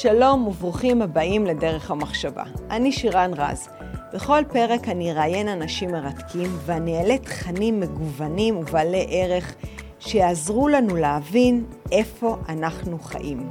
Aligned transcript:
שלום 0.00 0.46
וברוכים 0.46 1.02
הבאים 1.02 1.46
לדרך 1.46 1.90
המחשבה. 1.90 2.42
אני 2.70 2.92
שירן 2.92 3.30
רז. 3.36 3.68
בכל 4.14 4.42
פרק 4.52 4.88
אני 4.88 5.12
אראיין 5.12 5.48
אנשים 5.48 5.90
מרתקים 5.90 6.50
ואני 6.66 6.98
אעלה 6.98 7.18
תכנים 7.18 7.80
מגוונים 7.80 8.56
ובעלי 8.56 9.06
ערך 9.10 9.54
שיעזרו 9.98 10.68
לנו 10.68 10.96
להבין 10.96 11.64
איפה 11.92 12.36
אנחנו 12.48 12.98
חיים. 12.98 13.48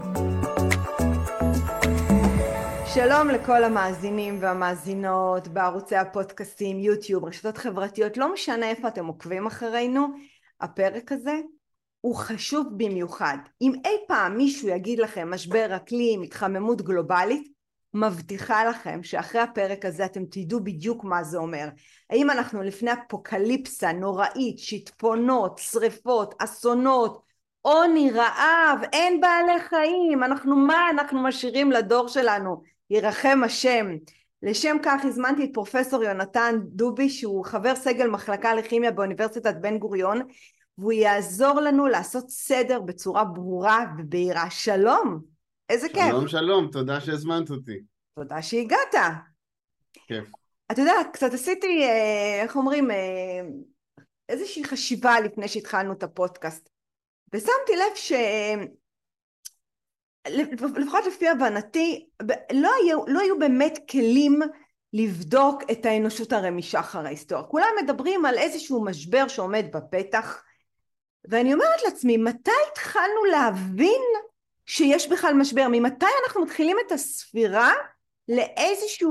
שלום 2.93 3.27
לכל 3.29 3.63
המאזינים 3.63 4.37
והמאזינות 4.39 5.47
בערוצי 5.47 5.95
הפודקאסטים, 5.95 6.79
יוטיוב, 6.79 7.25
רשתות 7.25 7.57
חברתיות, 7.57 8.17
לא 8.17 8.33
משנה 8.33 8.69
איפה 8.69 8.87
אתם 8.87 9.05
עוקבים 9.05 9.47
אחרינו, 9.47 10.07
הפרק 10.61 11.11
הזה 11.11 11.39
הוא 12.05 12.15
חשוב 12.15 12.67
במיוחד. 12.77 13.37
אם 13.61 13.73
אי 13.85 13.97
פעם 14.07 14.37
מישהו 14.37 14.67
יגיד 14.67 14.99
לכם 14.99 15.31
משבר 15.31 15.75
אקלים, 15.75 16.21
התחממות 16.21 16.81
גלובלית, 16.81 17.47
מבטיחה 17.93 18.65
לכם 18.65 19.03
שאחרי 19.03 19.41
הפרק 19.41 19.85
הזה 19.85 20.05
אתם 20.05 20.25
תדעו 20.31 20.59
בדיוק 20.63 21.03
מה 21.03 21.23
זה 21.23 21.37
אומר. 21.37 21.67
האם 22.09 22.29
אנחנו 22.29 22.63
לפני 22.63 22.91
אפוקליפסה 22.93 23.91
נוראית, 23.91 24.59
שיטפונות, 24.59 25.57
שריפות, 25.57 26.35
אסונות, 26.37 27.21
עוני, 27.61 28.11
רעב, 28.11 28.79
אין 28.93 29.21
בעלי 29.21 29.59
חיים, 29.59 30.23
אנחנו 30.23 30.55
מה 30.55 30.89
אנחנו 30.89 31.23
משאירים 31.23 31.71
לדור 31.71 32.07
שלנו? 32.07 32.61
ירחם 32.89 33.41
השם. 33.45 33.87
לשם 34.43 34.77
כך 34.83 35.05
הזמנתי 35.05 35.43
את 35.43 35.49
פרופסור 35.53 36.03
יונתן 36.03 36.55
דובי 36.63 37.09
שהוא 37.09 37.45
חבר 37.45 37.75
סגל 37.75 38.07
מחלקה 38.07 38.53
לכימיה 38.53 38.91
באוניברסיטת 38.91 39.55
בן 39.55 39.77
גוריון 39.77 40.21
והוא 40.77 40.91
יעזור 40.91 41.61
לנו 41.61 41.87
לעשות 41.87 42.29
סדר 42.29 42.81
בצורה 42.81 43.23
ברורה 43.23 43.85
ובהירה. 43.97 44.49
שלום, 44.49 45.21
איזה 45.69 45.87
שלום, 45.87 46.03
כיף. 46.03 46.11
שלום, 46.11 46.27
שלום, 46.27 46.69
תודה 46.71 47.01
שהזמנת 47.01 47.49
אותי. 47.49 47.79
תודה 48.19 48.41
שהגעת. 48.41 48.95
כיף. 50.07 50.25
אתה 50.71 50.81
יודע, 50.81 50.93
קצת 51.13 51.33
עשיתי, 51.33 51.83
אה, 51.83 52.41
איך 52.41 52.55
אומרים, 52.55 52.91
אה, 52.91 53.41
איזושהי 54.29 54.63
חשיבה 54.63 55.19
לפני 55.19 55.47
שהתחלנו 55.47 55.93
את 55.93 56.03
הפודקאסט. 56.03 56.69
ושמתי 57.33 57.75
לב 57.75 57.95
ש... 57.95 58.11
לפחות 60.77 61.05
לפי 61.07 61.29
הבנתי, 61.29 62.07
לא 62.53 62.71
היו, 62.83 62.99
לא 63.07 63.19
היו 63.19 63.39
באמת 63.39 63.79
כלים 63.91 64.39
לבדוק 64.93 65.63
את 65.71 65.85
האנושות 65.85 66.33
הרי 66.33 66.49
משחר 66.49 67.05
ההיסטוריה. 67.05 67.45
כולם 67.45 67.67
מדברים 67.83 68.25
על 68.25 68.37
איזשהו 68.37 68.85
משבר 68.85 69.27
שעומד 69.27 69.65
בפתח, 69.73 70.43
ואני 71.29 71.53
אומרת 71.53 71.83
לעצמי, 71.85 72.17
מתי 72.17 72.51
התחלנו 72.71 73.25
להבין 73.31 74.01
שיש 74.65 75.09
בכלל 75.09 75.33
משבר? 75.33 75.67
ממתי 75.71 76.05
אנחנו 76.25 76.41
מתחילים 76.41 76.77
את 76.87 76.91
הספירה 76.91 77.71
לאיזושהי 78.27 79.07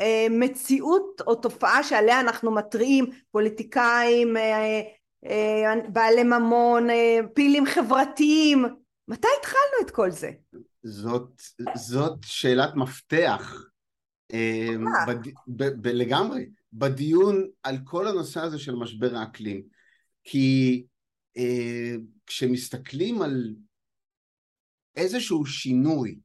אה, 0.00 0.26
מציאות 0.30 1.20
או 1.26 1.34
תופעה 1.34 1.82
שעליה 1.82 2.20
אנחנו 2.20 2.50
מתריעים, 2.50 3.06
פוליטיקאים, 3.30 4.36
אה, 4.36 4.80
אה, 5.26 5.74
בעלי 5.88 6.22
ממון, 6.22 6.90
אה, 6.90 7.18
פעילים 7.34 7.66
חברתיים, 7.66 8.64
מתי 9.08 9.28
התחלנו 9.40 9.86
את 9.86 9.90
כל 9.90 10.10
זה? 10.10 10.30
זאת, 10.82 11.42
זאת 11.74 12.18
שאלת 12.22 12.74
מפתח 12.76 13.64
אה, 14.32 14.68
בד, 15.06 15.16
ב, 15.48 15.64
ב, 15.64 15.86
לגמרי. 15.86 16.48
בדיון 16.72 17.46
על 17.62 17.78
כל 17.84 18.08
הנושא 18.08 18.40
הזה 18.40 18.58
של 18.58 18.74
משבר 18.74 19.16
האקלים. 19.16 19.62
כי 20.24 20.84
כשמסתכלים 22.26 23.22
על 23.22 23.54
איזשהו 24.96 25.46
שינוי, 25.46 26.18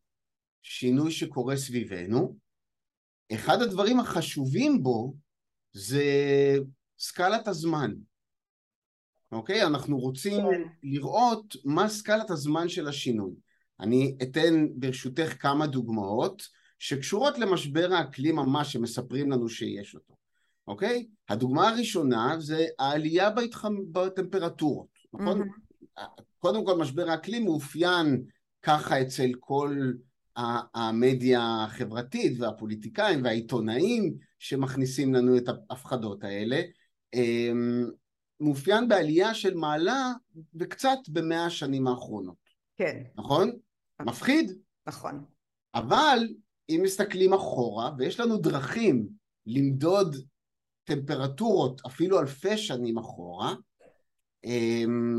שינוי 0.61 1.11
שקורה 1.11 1.57
סביבנו, 1.57 2.37
אחד 3.33 3.61
הדברים 3.61 3.99
החשובים 3.99 4.83
בו 4.83 5.13
זה 5.71 6.03
סקלת 6.99 7.47
הזמן. 7.47 7.93
אוקיי? 9.31 9.63
אנחנו 9.63 9.97
רוצים 9.97 10.41
כן. 10.41 10.61
לראות 10.83 11.55
מה 11.65 11.89
סקלת 11.89 12.29
הזמן 12.29 12.69
של 12.69 12.87
השינוי. 12.87 13.33
אני 13.79 14.17
אתן 14.23 14.67
ברשותך 14.75 15.35
כמה 15.39 15.67
דוגמאות 15.67 16.47
שקשורות 16.79 17.37
למשבר 17.37 17.93
האקלים 17.93 18.35
ממש 18.35 18.73
שמספרים 18.73 19.31
לנו 19.31 19.49
שיש 19.49 19.95
אותו, 19.95 20.15
אוקיי? 20.67 21.07
הדוגמה 21.29 21.69
הראשונה 21.69 22.35
זה 22.39 22.65
העלייה 22.79 23.29
בהתחמ... 23.29 23.75
בטמפרטורות. 23.91 24.92
נכון? 25.13 25.41
Mm-hmm. 25.41 26.03
קודם 26.39 26.65
כל 26.65 26.77
משבר 26.77 27.09
האקלים 27.09 27.43
מאופיין 27.43 28.23
ככה 28.61 29.01
אצל 29.01 29.31
כל 29.39 29.91
המדיה 30.75 31.63
החברתית 31.63 32.39
והפוליטיקאים 32.39 33.23
והעיתונאים 33.23 34.13
שמכניסים 34.39 35.13
לנו 35.13 35.37
את 35.37 35.43
ההפחדות 35.69 36.23
האלה 36.23 36.61
אמ, 37.13 37.89
מאופיין 38.39 38.87
בעלייה 38.87 39.33
של 39.33 39.53
מעלה 39.53 40.11
וקצת 40.55 40.97
במאה 41.09 41.45
השנים 41.45 41.87
האחרונות. 41.87 42.35
כן. 42.77 43.03
נכון? 43.15 43.47
נכון? 43.99 44.13
מפחיד? 44.13 44.51
נכון. 44.87 45.25
אבל 45.75 46.27
אם 46.69 46.81
מסתכלים 46.83 47.33
אחורה 47.33 47.91
ויש 47.97 48.19
לנו 48.19 48.37
דרכים 48.37 49.07
למדוד 49.45 50.15
טמפרטורות 50.83 51.81
אפילו 51.85 52.19
אלפי 52.19 52.57
שנים 52.57 52.97
אחורה 52.97 53.55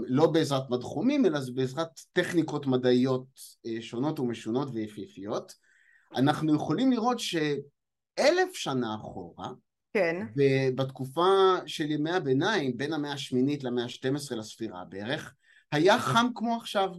לא 0.07 0.27
בעזרת 0.27 0.71
מדחומים 0.71 1.27
אלא 1.27 1.41
בעזרת 1.55 1.89
טכניקות 2.13 2.67
מדעיות 2.67 3.27
אה, 3.67 3.77
שונות 3.81 4.21
ומשונות 4.21 4.69
ויפיפיות 4.73 5.53
אנחנו 6.17 6.55
יכולים 6.55 6.93
לראות 6.93 7.19
שאלף 7.19 8.55
שנה 8.55 8.95
אחורה 8.95 9.49
כן. 9.93 10.27
בתקופה 10.77 11.57
של 11.67 11.91
ימי 11.91 12.11
הביניים 12.11 12.77
בין 12.77 12.93
המאה 12.93 13.13
השמינית 13.13 13.65
למאה 13.65 13.85
ה-12 13.85 14.35
לספירה 14.35 14.85
בערך 14.85 15.35
היה 15.73 15.99
חם 15.99 16.27
כמו 16.35 16.57
עכשיו 16.57 16.91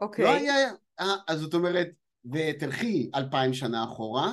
אוקיי. 0.00 0.24
לא 0.24 0.30
היה, 0.30 0.54
אה, 1.00 1.14
אז 1.28 1.40
זאת 1.40 1.54
אומרת 1.54 1.88
ותלכי 2.32 3.10
אלפיים 3.14 3.54
שנה 3.54 3.84
אחורה 3.84 4.32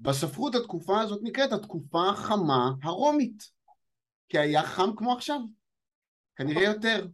בספרות 0.00 0.54
התקופה 0.54 1.00
הזאת 1.00 1.20
נקראת 1.22 1.52
התקופה 1.52 2.08
החמה 2.10 2.72
הרומית 2.82 3.57
כי 4.28 4.38
היה 4.38 4.62
חם 4.62 4.90
כמו 4.96 5.12
עכשיו, 5.12 5.40
כנראה 6.36 6.62
יותר. 6.62 7.06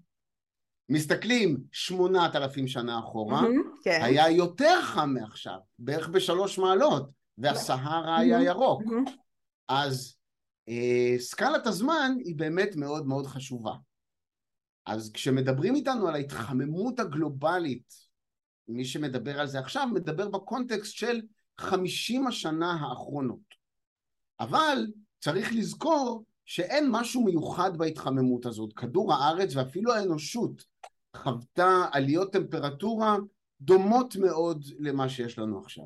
מסתכלים 0.88 1.64
שמונת 1.72 2.36
אלפים 2.36 2.68
שנה 2.68 2.98
אחורה, 2.98 3.42
כן. 3.84 4.00
היה 4.02 4.30
יותר 4.30 4.82
חם 4.82 5.10
מעכשיו, 5.14 5.58
בערך 5.78 6.08
בשלוש 6.08 6.58
מעלות, 6.58 7.10
והסהרה 7.38 8.18
היה 8.18 8.42
ירוק. 8.42 8.82
אז 9.68 10.16
אה, 10.68 11.14
סקלת 11.18 11.66
הזמן 11.66 12.12
היא 12.24 12.36
באמת 12.36 12.76
מאוד 12.76 13.06
מאוד 13.06 13.26
חשובה. 13.26 13.72
אז 14.86 15.10
כשמדברים 15.14 15.74
איתנו 15.74 16.08
על 16.08 16.14
ההתחממות 16.14 17.00
הגלובלית, 17.00 17.94
מי 18.68 18.84
שמדבר 18.84 19.40
על 19.40 19.46
זה 19.46 19.58
עכשיו 19.58 19.88
מדבר 19.94 20.28
בקונטקסט 20.28 20.92
של 20.92 21.20
חמישים 21.60 22.26
השנה 22.26 22.72
האחרונות. 22.72 23.54
אבל 24.40 24.86
צריך 25.18 25.52
לזכור 25.52 26.24
שאין 26.44 26.88
משהו 26.90 27.24
מיוחד 27.24 27.76
בהתחממות 27.76 28.46
הזאת. 28.46 28.72
כדור 28.72 29.14
הארץ 29.14 29.56
ואפילו 29.56 29.92
האנושות 29.92 30.64
חוותה 31.16 31.84
עליות 31.92 32.32
טמפרטורה 32.32 33.16
דומות 33.60 34.16
מאוד 34.16 34.64
למה 34.78 35.08
שיש 35.08 35.38
לנו 35.38 35.58
עכשיו. 35.58 35.84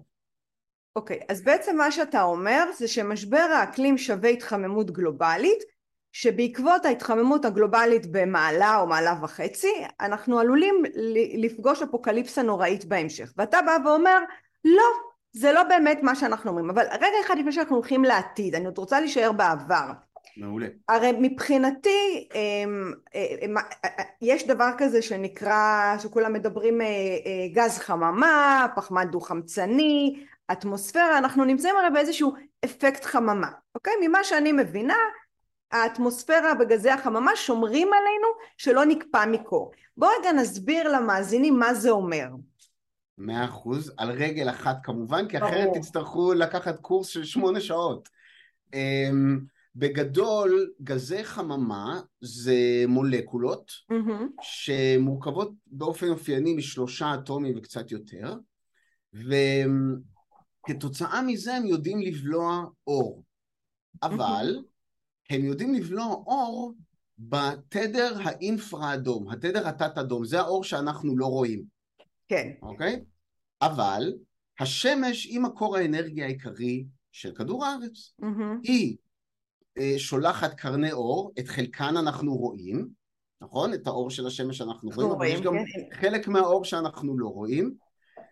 אוקיי, 0.97 1.21
okay, 1.21 1.25
אז 1.29 1.43
בעצם 1.43 1.77
מה 1.77 1.91
שאתה 1.91 2.23
אומר 2.23 2.65
זה 2.79 2.89
שמשבר 2.89 3.47
האקלים 3.57 3.99
שווה 3.99 4.31
התחממות 4.31 4.91
גלובלית, 4.91 5.63
שבעקבות 6.13 6.85
ההתחממות 6.85 7.45
הגלובלית 7.45 8.07
במעלה 8.13 8.81
או 8.81 8.87
מעלה 8.87 9.15
וחצי, 9.23 9.73
אנחנו 10.01 10.39
עלולים 10.39 10.83
לפגוש 11.39 11.83
אפוקליפסה 11.83 12.43
נוראית 12.43 12.85
בהמשך. 12.85 13.33
ואתה 13.37 13.59
בא 13.67 13.89
ואומר, 13.89 14.19
לא, 14.65 14.85
זה 15.33 15.53
לא 15.53 15.63
באמת 15.63 15.99
מה 16.03 16.15
שאנחנו 16.15 16.51
אומרים. 16.51 16.71
אבל 16.71 16.83
רגע 16.93 17.17
אחד 17.27 17.35
לפני 17.39 17.53
שאנחנו 17.53 17.77
הולכים 17.77 18.05
לעתיד, 18.05 18.55
אני 18.55 18.65
עוד 18.67 18.79
רוצה 18.79 19.01
להישאר 19.01 19.33
בעבר. 19.33 19.91
מעולה. 20.37 20.67
הרי 20.89 21.13
מבחינתי 21.21 22.29
אמ, 22.35 22.93
אמ, 23.15 23.57
אה, 23.85 23.91
יש 24.23 24.47
דבר 24.47 24.71
כזה 24.79 25.03
שנקרא, 25.03 25.97
שכולם 26.03 26.33
מדברים 26.33 26.81
אה, 26.81 26.87
אה, 26.87 27.49
גז 27.53 27.79
חממה, 27.79 28.67
פחמן 28.77 29.11
דו 29.11 29.21
חמצני, 29.21 30.25
אטמוספירה, 30.53 31.19
אנחנו 31.19 31.45
נמצאים 31.45 31.77
הרי 31.77 31.91
באיזשהו 31.91 32.35
אפקט 32.65 33.05
חממה, 33.05 33.51
אוקיי? 33.75 33.93
ממה 34.03 34.25
שאני 34.25 34.53
מבינה 34.53 34.97
האטמוספירה 35.73 36.53
וגזי 36.61 36.91
החממה 36.91 37.37
שומרים 37.37 37.89
עלינו 37.93 38.27
שלא 38.57 38.85
נקפא 38.85 39.25
מקור. 39.27 39.73
בואו 39.97 40.11
רגע 40.21 40.33
נסביר 40.33 40.89
למאזינים 40.93 41.59
מה 41.59 41.75
זה 41.75 41.91
אומר. 41.91 42.27
מאה 43.19 43.45
אחוז, 43.45 43.93
על 43.97 44.11
רגל 44.11 44.51
אחת 44.51 44.77
כמובן, 44.83 45.29
כי 45.29 45.39
אחרת 45.39 45.69
תצטרכו 45.75 46.35
לקחת 46.35 46.81
קורס 46.81 47.07
של 47.07 47.25
שמונה 47.25 47.61
שעות. 47.61 48.09
בגדול 49.79 50.73
גזי 50.83 51.25
חממה 51.25 52.01
זה 52.21 52.85
מולקולות 52.89 53.71
mm-hmm. 53.93 54.43
שמורכבות 54.43 55.53
באופן 55.67 56.09
אופייני 56.09 56.55
משלושה 56.55 57.15
אטומים 57.15 57.55
וקצת 57.57 57.91
יותר 57.91 58.35
וכתוצאה 60.69 61.23
מזה 61.23 61.55
הם 61.55 61.67
יודעים 61.67 62.01
לבלוע 62.01 62.65
אור. 62.87 63.23
אבל 64.03 64.59
הם 65.31 65.45
יודעים 65.45 65.75
לבלוע 65.75 66.07
אור 66.07 66.75
בתדר 67.19 68.17
האינפרה 68.25 68.95
אדום, 68.95 69.31
התדר 69.31 69.69
התת 69.69 69.99
אדום, 69.99 70.25
זה 70.25 70.41
האור 70.41 70.65
שאנחנו 70.65 71.19
לא 71.19 71.27
רואים. 71.27 71.65
כן. 72.29 72.53
אוקיי? 72.63 73.05
אבל 73.63 74.13
השמש 74.61 75.25
היא 75.25 75.41
מקור 75.41 75.77
האנרגיה 75.77 76.25
העיקרי 76.25 76.85
של 77.13 77.35
כדור 77.35 77.65
הארץ. 77.65 78.15
מהמם. 78.19 78.61
היא 78.63 78.97
שולחת 79.99 80.55
קרני 80.55 80.93
אור, 80.93 81.33
את 81.39 81.49
חלקן 81.49 81.97
אנחנו 81.97 82.37
רואים, 82.37 82.89
נכון? 83.41 83.75
את 83.75 83.87
האור 83.87 84.11
של 84.11 84.27
השמש 84.27 84.61
אנחנו 84.61 84.91
רואים, 84.95 85.11
אבל 85.11 85.27
יש 85.27 85.41
גם 85.41 85.55
כן. 85.55 85.97
חלק 86.01 86.29
מהאור 86.29 86.65
שאנחנו 86.65 87.19
לא 87.19 87.29
רואים. 87.29 87.75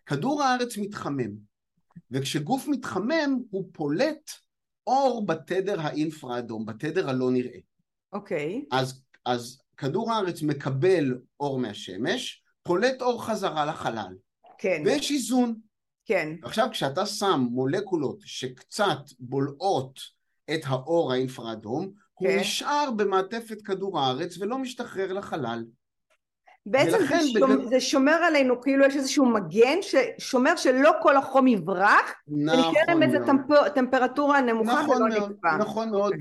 כדור 0.07 0.43
הארץ 0.43 0.79
מתחמם, 0.79 1.31
וכשגוף 2.11 2.69
מתחמם 2.69 3.39
הוא 3.51 3.69
פולט 3.73 4.31
אור 4.87 5.27
בתדר 5.27 5.81
האינפרה 5.81 6.39
אדום, 6.39 6.67
בתדר 6.67 7.11
הלא 7.11 7.31
נראה. 7.31 7.59
אוקיי. 8.13 8.65
אז, 8.73 9.03
אז 9.25 9.59
כדור 9.77 10.13
הארץ 10.13 10.43
מקבל 10.43 11.19
אור 11.41 11.59
מהשמש, 11.59 12.43
פולט 12.63 13.03
אור 13.03 13.25
חזרה 13.25 13.67
לחלל, 13.67 14.15
כן, 14.59 14.83
ויש 14.85 15.11
איזון. 15.11 15.55
כן. 16.05 16.37
עכשיו 16.43 16.69
כשאתה 16.73 17.07
שם 17.07 17.47
מולקולות 17.51 18.19
שקצת 18.25 18.99
בולעות 19.19 20.16
את 20.55 20.61
האור 20.67 21.13
האינפרה-אדום, 21.13 21.91
הוא 22.15 22.29
כן. 22.29 22.39
נשאר 22.41 22.91
במעטפת 22.97 23.63
כדור 23.63 24.01
הארץ 24.01 24.39
ולא 24.39 24.59
משתחרר 24.59 25.13
לחלל. 25.13 25.65
בעצם 26.69 26.99
זה, 27.09 27.21
שומר, 27.33 27.47
בגלל- 27.57 27.69
זה 27.69 27.81
שומר 27.81 28.13
עלינו, 28.13 28.63
כאילו 28.63 28.85
יש 28.85 28.97
איזשהו 28.97 29.27
מגן 29.27 29.79
ששומר 29.83 30.57
שלא 30.57 30.93
כל 31.03 31.17
החום 31.17 31.47
יברח, 31.47 32.13
נכון 32.29 33.03
איזה 33.03 33.19
מאוד. 33.19 33.27
טמפ... 33.27 33.75
טמפרטורה 33.75 34.41
נמוכה 34.41 34.83
נכון 34.83 35.03
ולא 35.03 35.19
מאוד, 35.19 35.31
נקבע. 35.31 35.57
נכון 35.57 35.91
מאוד. 35.91 36.13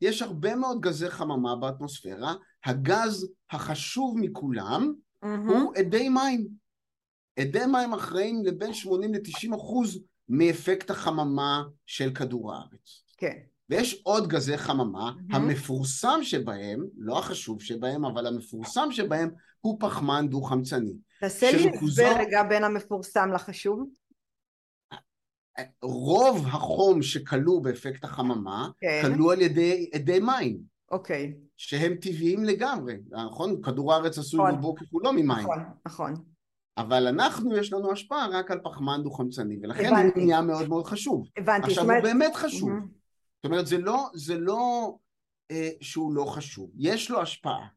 ויש 0.00 0.22
הרבה 0.22 0.56
מאוד 0.56 0.80
גזי 0.80 1.10
חממה 1.10 1.56
באטמוספירה, 1.56 2.34
הגז 2.64 3.28
החשוב 3.50 4.18
מכולם 4.18 4.92
מהמם. 5.22 5.48
הוא 5.48 5.72
אדי 5.80 6.08
מים. 6.08 6.46
אדי 7.40 7.66
מים 7.66 7.92
אחראים 7.92 8.44
לבין 8.44 8.74
80 8.74 9.14
ל-90 9.14 9.56
אחוז 9.56 10.02
מאפקט 10.28 10.90
החממה 10.90 11.62
של 11.86 12.10
כדור 12.14 12.54
הארץ. 12.54 13.04
כן, 13.16 13.36
ויש 13.72 14.02
עוד 14.02 14.28
גזי 14.28 14.58
חממה, 14.58 14.82
מהמם. 14.82 15.34
המפורסם 15.34 16.18
שבהם, 16.22 16.86
לא 16.96 17.18
החשוב 17.18 17.62
שבהם, 17.62 18.04
אבל 18.04 18.26
המפורסם 18.26 18.88
שבהם 18.90 19.30
הוא 19.60 19.76
פחמן 19.80 20.28
דו-חמצני. 20.28 20.92
תעשה 21.20 21.52
לי 21.52 21.68
הסבר 21.68 22.12
רגע 22.18 22.42
בין 22.42 22.64
המפורסם 22.64 23.32
לחשוב. 23.32 23.88
רוב 25.82 26.46
החום 26.46 27.02
שכלוא 27.02 27.62
באפקט 27.62 28.04
החממה, 28.04 28.68
כן, 28.80 29.02
כלוא 29.02 29.32
על 29.32 29.40
ידי 29.40 29.90
אדי 29.96 30.20
מים, 30.20 30.58
אוקיי, 30.90 31.34
שהם 31.56 31.94
טבעיים 31.94 32.44
לגמרי, 32.44 32.94
נכון? 33.10 33.62
כדור 33.62 33.94
הארץ 33.94 34.18
עשוי 34.18 34.40
נכון. 34.40 34.54
רובו 34.54 34.74
ככולו 34.74 35.12
ממים, 35.12 35.28
נכון, 35.28 35.58
נכון. 35.86 36.14
אבל 36.78 37.06
אנחנו 37.06 37.56
יש 37.56 37.72
לנו 37.72 37.92
השפעה 37.92 38.28
רק 38.32 38.50
על 38.50 38.60
פחמן 38.64 39.00
דו-חמצני, 39.02 39.58
ולכן 39.62 39.86
הבנתי. 39.86 40.20
הוא 40.20 40.26
נהיה 40.26 40.42
מאוד 40.42 40.68
מאוד 40.68 40.86
חשוב. 40.86 41.28
הבנתי, 41.36 41.66
עכשיו 41.66 41.84
זאת 41.84 41.94
הוא. 41.94 42.02
באמת 42.02 42.34
חשוב, 42.36 42.68
מהמם. 42.68 43.01
זאת 43.42 43.50
אומרת 43.50 43.66
זה 43.66 43.78
לא, 43.78 44.08
זה 44.14 44.38
לא 44.38 44.96
אה, 45.50 45.70
שהוא 45.80 46.14
לא 46.14 46.24
חשוב, 46.24 46.70
יש 46.76 47.10
לו 47.10 47.22
השפעה. 47.22 47.68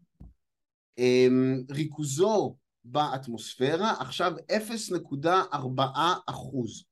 אה, 0.99 1.27
ריכוזו 1.69 2.55
באטמוספירה 2.83 3.93
עכשיו 3.99 4.33
0.4 4.51 5.81
אחוז, 6.25 6.83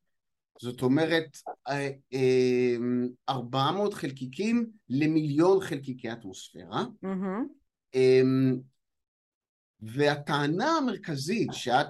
זאת 0.61 0.81
אומרת 0.81 1.37
אה, 1.67 1.89
אה, 2.13 2.75
400 3.29 3.93
חלקיקים 3.93 4.71
למיליון 4.89 5.61
חלקיקי 5.61 6.11
אטמוספירה, 6.11 6.85
מהמם. 7.01 7.47
אמ, 7.95 8.59
והטענה 9.79 10.77
המרכזית 10.77 11.49
שאת 11.51 11.87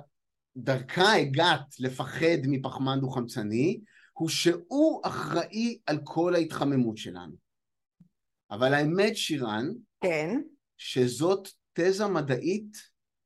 דרכה 0.57 1.13
הגעת 1.15 1.79
לפחד 1.79 2.37
מפחמן 2.47 2.99
דו-חמצני, 3.01 3.79
הוא 4.13 4.29
שהוא 4.29 5.01
אחראי 5.03 5.77
על 5.85 5.99
כל 6.03 6.35
ההתחממות 6.35 6.97
שלנו. 6.97 7.35
אבל 8.51 8.73
האמת, 8.73 9.15
שירן, 9.15 9.69
כן, 10.01 10.41
שזאת 10.77 11.47
תזה 11.73 12.07
מדעית 12.07 12.77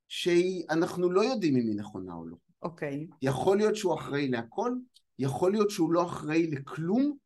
שאנחנו 0.08 1.12
לא 1.12 1.22
יודעים 1.22 1.58
אם 1.58 1.68
היא 1.68 1.76
נכונה 1.76 2.14
או 2.14 2.26
לא. 2.26 2.36
אוקיי. 2.62 3.08
יכול 3.22 3.58
להיות 3.58 3.76
שהוא 3.76 3.96
אחראי 3.96 4.28
להכל, 4.28 4.72
יכול 5.20 5.52
להיות 5.52 5.70
שהוא 5.70 5.94
לא 5.94 6.06
אחראי 6.06 6.48
לכלום. 6.48 7.18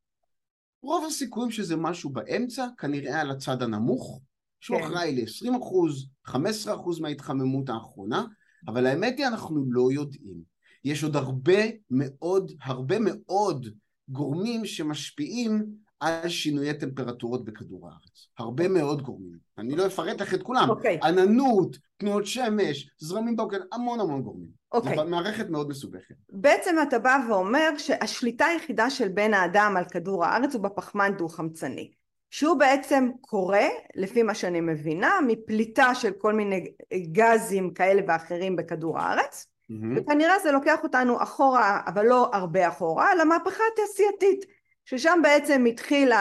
רוב 0.84 1.06
הסיכויים 1.06 1.52
שזה 1.52 1.75
משהו 1.75 2.10
באמצע, 2.10 2.68
כנראה 2.78 3.22
על 3.22 3.31
הצד 3.31 3.62
הנמוך, 3.62 4.22
שהוא 4.60 4.78
כן. 4.78 4.84
אחראי 4.84 5.16
ל-20 5.16 5.58
אחוז, 5.58 6.08
15 6.25 6.75
אחוז 6.75 7.00
מההתחממות 7.00 7.69
האחרונה, 7.69 8.25
אבל 8.68 8.86
האמת 8.86 9.18
היא 9.18 9.28
אנחנו 9.28 9.66
לא 9.68 9.92
יודעים. 9.92 10.50
יש 10.83 11.04
עוד 11.04 11.16
הרבה 11.16 11.62
מאוד, 11.89 12.51
הרבה 12.63 12.95
מאוד 13.00 13.68
גורמים 14.10 14.66
שמשפיעים 14.66 15.66
על 16.00 16.30
שינויי 16.30 16.74
טמפרטורות 16.74 17.45
בכדור 17.45 17.89
הארץ. 17.89 18.28
הרבה 18.38 18.68
מאוד 18.68 19.01
גורמים. 19.01 19.38
אני 19.57 19.75
לא 19.75 19.88
אפרט 19.88 20.22
לך 20.22 20.33
את 20.33 20.44
כולם. 20.44 20.69
אוקיי. 20.69 21.00
עננות, 21.04 21.78
תנועות 21.98 22.25
שמש, 22.25 22.89
זרמים 22.98 23.36
באוקן, 23.36 23.57
המון 23.72 24.00
המון 24.00 24.22
גורמים. 24.22 24.50
אוקיי. 24.72 24.95
זו 24.95 25.06
מערכת 25.06 25.50
מאוד 25.50 25.69
מסובכת. 25.69 26.16
בעצם 26.30 26.75
אתה 26.88 27.00
בא 27.00 27.18
ואומר 27.30 27.69
שהשליטה 27.77 28.45
היחידה 28.45 28.89
של 28.89 29.07
בן 29.07 29.34
האדם 29.34 29.74
על 29.77 29.86
כדור 29.92 30.25
הארץ 30.25 30.56
הוא 30.56 30.63
בפחמן 30.63 31.12
דו-חמצני. 31.18 31.92
שהוא 32.30 32.60
בעצם 32.60 33.10
קורה, 33.22 33.68
לפי 33.95 34.24
מה 34.24 34.36
שאני 34.36 34.62
מבינה, 34.62 35.12
מפליטה 35.27 35.95
של 35.95 36.12
כל 36.12 36.34
מיני 36.34 36.72
גזים 37.12 37.74
כאלה 37.74 38.01
ואחרים 38.07 38.56
בכדור 38.56 39.00
הארץ, 39.00 39.48
מהמם. 39.79 39.97
וכנראה 39.97 40.39
זה 40.39 40.51
לוקח 40.51 40.83
אותנו 40.83 41.23
אחורה, 41.23 41.81
אבל 41.88 42.06
לא 42.06 42.29
הרבה 42.33 42.68
אחורה, 42.68 43.15
למהפכה 43.15 43.63
התעשייתית, 43.73 44.45
ששם 44.85 45.19
בעצם 45.23 45.65
התחיל 45.65 46.13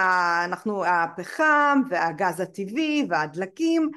אנחנו, 0.45 0.85
הפחם 0.85 1.83
והגז 1.91 2.41
הטבעי 2.41 3.07
והדלקים, 3.09 3.91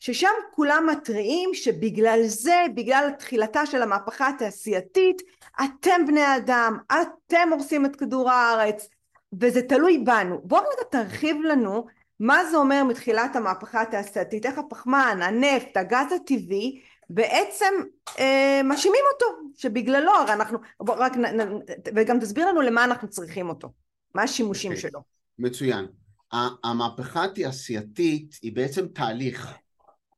ששם 0.00 0.28
כולם 0.54 0.86
מתריעים 0.92 1.50
שבגלל 1.54 2.20
זה, 2.26 2.64
בגלל 2.74 3.10
תחילתה 3.18 3.66
של 3.66 3.82
המהפכה 3.82 4.28
התעשייתית, 4.28 5.22
אתם 5.64 6.06
בני 6.06 6.36
אדם, 6.36 6.78
אתם 6.86 7.48
הורסים 7.52 7.86
את 7.86 7.96
כדור 7.96 8.30
הארץ, 8.30 8.88
וזה 9.40 9.62
תלוי 9.62 9.98
בנו. 9.98 10.40
בוא 10.44 10.58
רגע 10.58 10.84
תרחיב 10.90 11.36
לנו 11.42 11.86
מה 12.20 12.44
זה 12.44 12.56
אומר 12.56 12.84
מתחילת 12.84 13.36
המהפכה 13.36 13.82
התעשייתית, 13.82 14.46
איך 14.46 14.58
הפחמן, 14.58 15.18
הנפט, 15.22 15.76
הגז 15.76 16.12
הטבעי, 16.12 16.82
בעצם 17.14 17.74
אה, 18.18 18.60
מאשימים 18.64 19.04
אותו, 19.14 19.26
שבגללו, 19.54 20.12
הרי 20.12 20.32
אנחנו, 20.32 20.58
בוא 20.80 20.94
רק, 20.98 21.16
נ, 21.16 21.24
נ, 21.24 21.58
וגם 21.96 22.20
תסביר 22.20 22.48
לנו 22.48 22.60
למה 22.60 22.84
אנחנו 22.84 23.08
צריכים 23.08 23.48
אותו, 23.48 23.72
מה 24.14 24.22
השימושים 24.22 24.72
אוקיי. 24.72 24.90
שלו. 24.90 25.00
מצוין. 25.38 25.86
המהפכה 26.64 27.24
התעשייתית 27.24 28.38
היא 28.42 28.52
בעצם 28.56 28.88
תהליך 28.88 29.54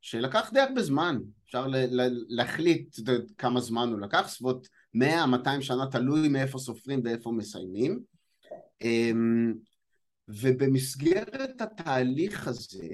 שלקח 0.00 0.50
די 0.52 0.60
הרבה 0.60 0.82
זמן. 0.82 1.18
אפשר 1.46 1.66
ל- 1.66 2.00
ל- 2.00 2.24
להחליט 2.28 2.96
כמה 3.38 3.60
זמן 3.60 3.88
הוא 3.88 4.00
לקח, 4.00 4.28
סביבות 4.28 4.68
100-200 4.96 5.60
שנה, 5.60 5.86
תלוי 5.90 6.28
מאיפה 6.28 6.58
סופרים 6.58 7.00
ואיפה 7.04 7.30
מסיימים. 7.30 8.00
אמ, 8.82 9.54
ובמסגרת 10.28 11.60
התהליך 11.60 12.48
הזה, 12.48 12.88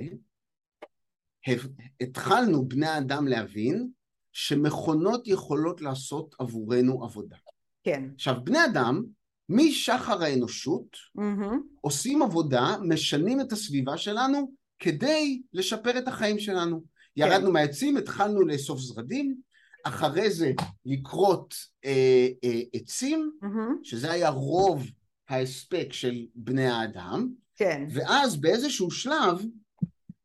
התחלנו 2.01 2.69
בני 2.69 2.87
האדם 2.87 3.29
להבין 3.29 3.89
שמכונות 4.33 5.23
יכולות 5.27 5.81
לעשות 5.81 6.35
עבורנו 6.39 7.05
עבודה. 7.05 7.37
כן. 7.85 8.05
עכשיו, 8.15 8.35
בני 8.45 8.65
אדם, 8.65 9.03
משחר 9.49 10.23
האנושות, 10.23 10.97
מהמם. 11.15 11.61
עושים 11.81 12.23
עבודה, 12.23 12.77
משנים 12.83 13.41
את 13.41 13.53
הסביבה 13.53 13.97
שלנו 13.97 14.53
כדי 14.79 15.43
לשפר 15.53 15.99
את 15.99 16.09
החיים 16.09 16.39
שלנו. 16.39 16.83
ירדנו 17.17 17.53
מהעצים, 17.53 17.97
התחלנו 17.97 18.41
לאסוף 18.41 18.81
זרדים, 18.81 19.37
אחרי 19.85 20.31
זה 20.31 20.53
לכרות 20.87 21.55
אה, 21.85 22.29
אה, 22.45 22.61
עצים, 22.73 23.33
מהמם. 23.43 23.77
שזה 23.83 24.13
היה 24.13 24.29
רוב 24.29 24.87
ההספק 25.29 25.93
של 25.93 26.27
בני 26.35 26.67
האדם, 26.67 27.29
כן. 27.57 27.87
ואז 27.91 28.37
באיזשהו 28.37 28.91
שלב 28.91 29.43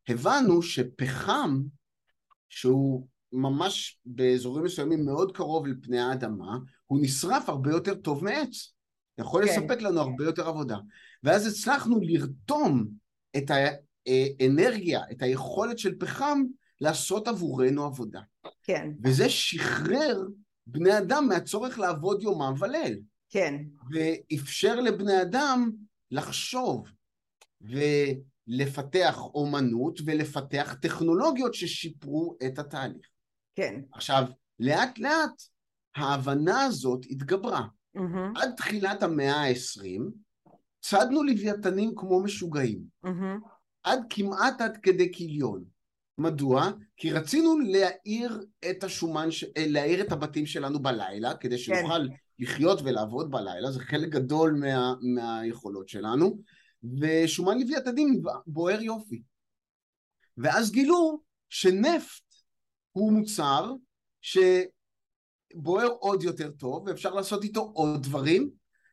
הבנו 0.08 0.62
שפחם, 0.62 1.62
שהוא 2.48 3.06
ממש 3.32 4.00
באזורים 4.04 4.64
מסוימים 4.64 5.04
מאוד 5.04 5.36
קרוב 5.36 5.66
לפני 5.66 6.00
האדמה, 6.00 6.58
הוא 6.86 6.98
נשרף 7.02 7.48
הרבה 7.48 7.70
יותר 7.70 7.94
טוב 7.94 8.24
מעץ. 8.24 8.72
יכול 9.18 9.46
כן. 9.46 9.52
לספק 9.52 9.82
לנו 9.82 10.00
הרבה 10.00 10.24
יותר 10.24 10.48
עבודה. 10.48 10.76
ואז 11.22 11.46
הצלחנו 11.46 12.00
לרתום 12.02 12.86
את 13.36 13.50
האנרגיה, 13.50 15.00
את 15.12 15.22
היכולת 15.22 15.78
של 15.78 15.98
פחם, 15.98 16.42
לעשות 16.80 17.28
עבורנו 17.28 17.84
עבודה. 17.84 18.20
כן. 18.62 18.90
וזה 19.04 19.30
שחרר 19.30 20.22
בני 20.66 20.98
אדם 20.98 21.26
מהצורך 21.28 21.78
לעבוד 21.78 22.22
יומם 22.22 22.54
וליל. 22.58 23.00
כן. 23.30 23.54
ואפשר 23.90 24.80
לבני 24.80 25.22
אדם 25.22 25.70
לחשוב 26.10 26.88
ולפתח 28.48 29.18
אומנות 29.34 30.00
ולפתח 30.04 30.76
טכנולוגיות 30.82 31.54
ששיפרו 31.54 32.36
את 32.46 32.58
התהליך. 32.58 33.06
כן. 33.54 33.80
עכשיו, 33.92 34.24
לאט 34.60 34.98
לאט 34.98 35.42
ההבנה 35.96 36.64
הזאת 36.64 37.06
התגברה. 37.10 37.62
Mm-hmm. 37.96 38.40
עד 38.40 38.50
תחילת 38.56 39.02
המאה 39.02 39.36
העשרים 39.36 40.10
צדנו 40.80 41.22
לוויתנים 41.22 41.92
כמו 41.96 42.22
משוגעים. 42.22 42.80
Mm-hmm. 43.06 43.48
עד 43.82 44.00
כמעט 44.10 44.60
עד 44.60 44.76
כדי 44.76 45.12
כיליון. 45.12 45.64
מדוע? 46.18 46.70
כי 46.96 47.12
רצינו 47.12 47.58
להאיר 47.58 48.40
את 48.70 48.84
השומן, 48.84 49.28
אה, 49.56 49.64
להאיר 49.66 50.00
את 50.00 50.12
הבתים 50.12 50.46
שלנו 50.46 50.82
בלילה, 50.82 51.34
כדי. 51.34 51.58
שנוכל 51.58 52.08
כן. 52.08 52.14
לחיות 52.38 52.80
ולעבוד 52.84 53.30
בלילה, 53.30 53.70
זה 53.70 53.80
חלק 53.80 54.08
גדול 54.08 54.52
מה, 54.52 54.94
מהיכולות 55.02 55.88
שלנו, 55.88 56.38
ושומן 57.00 57.58
לוויתנים 57.58 58.22
בוער 58.46 58.82
יופי. 58.82 59.22
ואז 60.36 60.70
גילו 60.70 61.20
שנפט 61.48 62.34
הוא 62.92 63.12
מוצר 63.12 63.72
שבוער 64.20 65.88
עוד 66.00 66.22
יותר 66.22 66.50
טוב, 66.50 66.82
ואפשר 66.86 67.14
לעשות 67.14 67.44
איתו 67.44 67.70
עוד 67.74 68.02
דברים, 68.02 68.50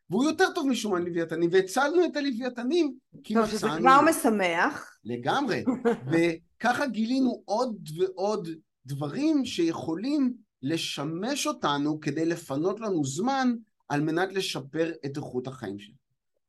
והוא 0.10 0.24
יותר 0.24 0.46
טוב 0.56 0.68
משומן 0.68 1.04
לוויתנים, 1.04 1.50
והצלנו 1.54 2.06
את 2.06 2.16
הלוויתנים 2.16 2.94
כי 3.24 3.34
מצאנו... 3.34 3.48
טוב, 3.48 3.58
שזה 3.58 3.68
כבר 3.80 4.00
משמח. 4.10 4.98
לגמרי. 5.04 5.64
וככה 6.12 6.88
גילינו 6.88 7.42
עוד 7.46 7.90
ועוד 7.98 8.50
דברים 8.86 9.46
שיכולים 9.46 10.34
לשמש 10.62 11.48
אותנו 11.48 12.00
כדי 12.00 12.26
לפנות 12.26 12.80
לנו 12.80 13.06
זמן 13.06 13.54
על 13.90 14.02
מנת 14.02 14.34
לשפר 14.34 14.92
את 15.06 15.18
איכות 15.18 15.48
החיים 15.48 15.80
שלנו. 15.80 15.98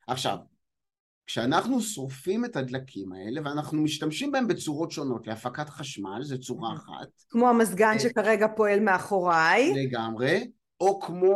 עכשיו, 0.07 0.37
כשאנחנו 1.27 1.81
שורפים 1.81 2.45
את 2.45 2.55
הדלקים 2.55 3.11
האלה, 3.11 3.41
ואנחנו 3.45 3.81
משתמשים 3.81 4.31
בהם 4.31 4.47
בצורות 4.47 4.91
שונות, 4.91 5.27
להפקת 5.27 5.69
חשמל, 5.69 6.23
זו 6.23 6.39
צורה 6.39 6.73
אחת. 6.73 7.07
כמו 7.29 7.49
המזגן 7.49 7.93
אה, 7.93 7.99
שכרגע 7.99 8.47
פועל 8.55 8.79
מאחוריי. 8.79 9.73
לגמרי. 9.75 10.51
או 10.81 10.99
כמו 10.99 11.35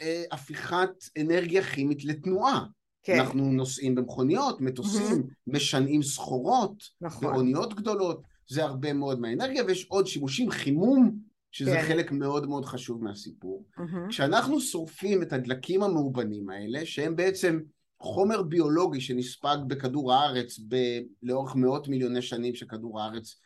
אה, 0.00 0.24
הפיכת 0.32 0.90
אנרגיה 1.20 1.62
כימית 1.62 2.04
לתנועה. 2.04 2.64
כן. 3.02 3.18
אנחנו 3.18 3.52
נוסעים 3.52 3.94
במכוניות, 3.94 4.60
מטוסים. 4.60 5.22
משנעים 5.46 6.02
סחורות, 6.02 6.82
נכון. 7.00 7.32
באוניות 7.32 7.74
גדולות, 7.74 8.22
זה 8.48 8.64
הרבה 8.64 8.92
מאוד 8.92 9.20
מהאנרגיה, 9.20 9.64
ויש 9.64 9.86
עוד 9.88 10.06
שימושים, 10.06 10.50
חימום, 10.50 11.18
שזה 11.50 11.70
כן. 11.70 11.82
חלק 11.88 12.12
מאוד 12.12 12.48
מאוד 12.48 12.64
חשוב 12.64 13.04
מהסיפור. 13.04 13.64
כשאנחנו 14.08 14.60
שורפים 14.60 15.22
את 15.22 15.32
הדלקים 15.32 15.82
המאובנים 15.82 16.50
האלה, 16.50 16.86
שהם 16.86 17.16
בעצם 17.16 17.60
חומר 18.00 18.42
ביולוגי 18.42 19.00
שנספג 19.00 19.56
בכדור 19.66 20.12
הארץ 20.12 20.58
ב- 20.68 21.00
לאורך 21.22 21.54
מאות 21.54 21.88
מיליוני 21.88 22.22
שנים 22.22 22.54
שכדור 22.54 23.00
הארץ 23.00 23.40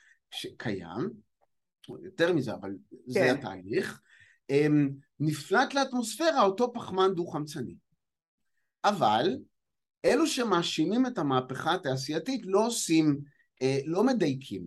קיים, 0.57 1.11
יותר 2.03 2.33
מזה, 2.33 2.55
אבל 2.55 2.71
כן. 2.91 2.97
זה 3.07 3.33
התהליך, 3.33 4.01
אמ, 4.51 4.91
נפלט 5.21 5.75
לאטמוספירה 5.75 6.43
אותו 6.43 6.73
פחמן 6.73 7.15
דו-חמצני. 7.15 7.75
אבל 8.85 9.37
אלו 10.05 10.27
שמאשימים 10.27 11.07
את 11.07 11.19
המהפכה 11.19 11.75
התעשייתית 11.75 12.41
לא 12.45 12.67
עושים, 12.67 13.19
אה, 13.63 13.79
לא 13.85 14.05
מדייקים, 14.05 14.67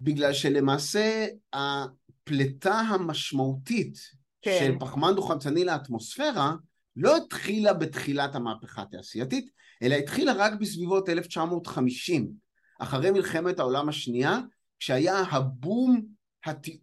בגלל 0.00 0.32
שלמעשה 0.32 1.26
הפלטה 1.52 2.74
המשמעותית 2.74 3.98
כן. 4.42 4.58
של 4.60 4.78
פחמן 4.80 5.14
דו-חמצני 5.16 5.64
לאטמוספירה 5.64 6.54
לא 6.98 7.16
התחילה 7.16 7.72
בתחילת 7.72 8.34
המהפכה 8.34 8.82
התעשייתית, 8.82 9.50
אלא 9.82 9.94
התחילה 9.94 10.32
רק 10.32 10.52
בסביבות 10.60 11.08
1950, 11.08 12.30
אחרי 12.78 13.10
מלחמת 13.10 13.58
העולם 13.58 13.88
השנייה, 13.88 14.40
כשהיה 14.78 15.20
הבום 15.20 16.02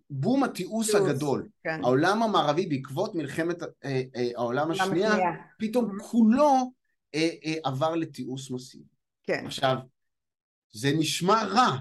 בום 0.10 0.44
התיעוש 0.44 0.96
הגדול. 0.96 1.48
כן. 1.64 1.80
העולם 1.84 2.24
המערבי 2.24 2.66
בעקבות 2.66 3.16
מלחמת 3.16 3.64
אה, 3.64 3.68
אה, 4.16 4.30
העולם 4.36 4.72
השנייה, 4.72 5.12
השנייה, 5.12 5.32
פתאום 5.60 5.86
mm-hmm. 5.86 6.04
כולו 6.04 6.72
אה, 7.16 7.30
אה, 7.46 7.54
עבר 7.64 7.96
לתיעוש 7.96 8.52
מסיבי. 8.52 8.84
כן. 9.24 9.44
עכשיו, 9.46 9.78
זה 10.72 10.92
נשמע 10.98 11.44
רע. 11.44 11.78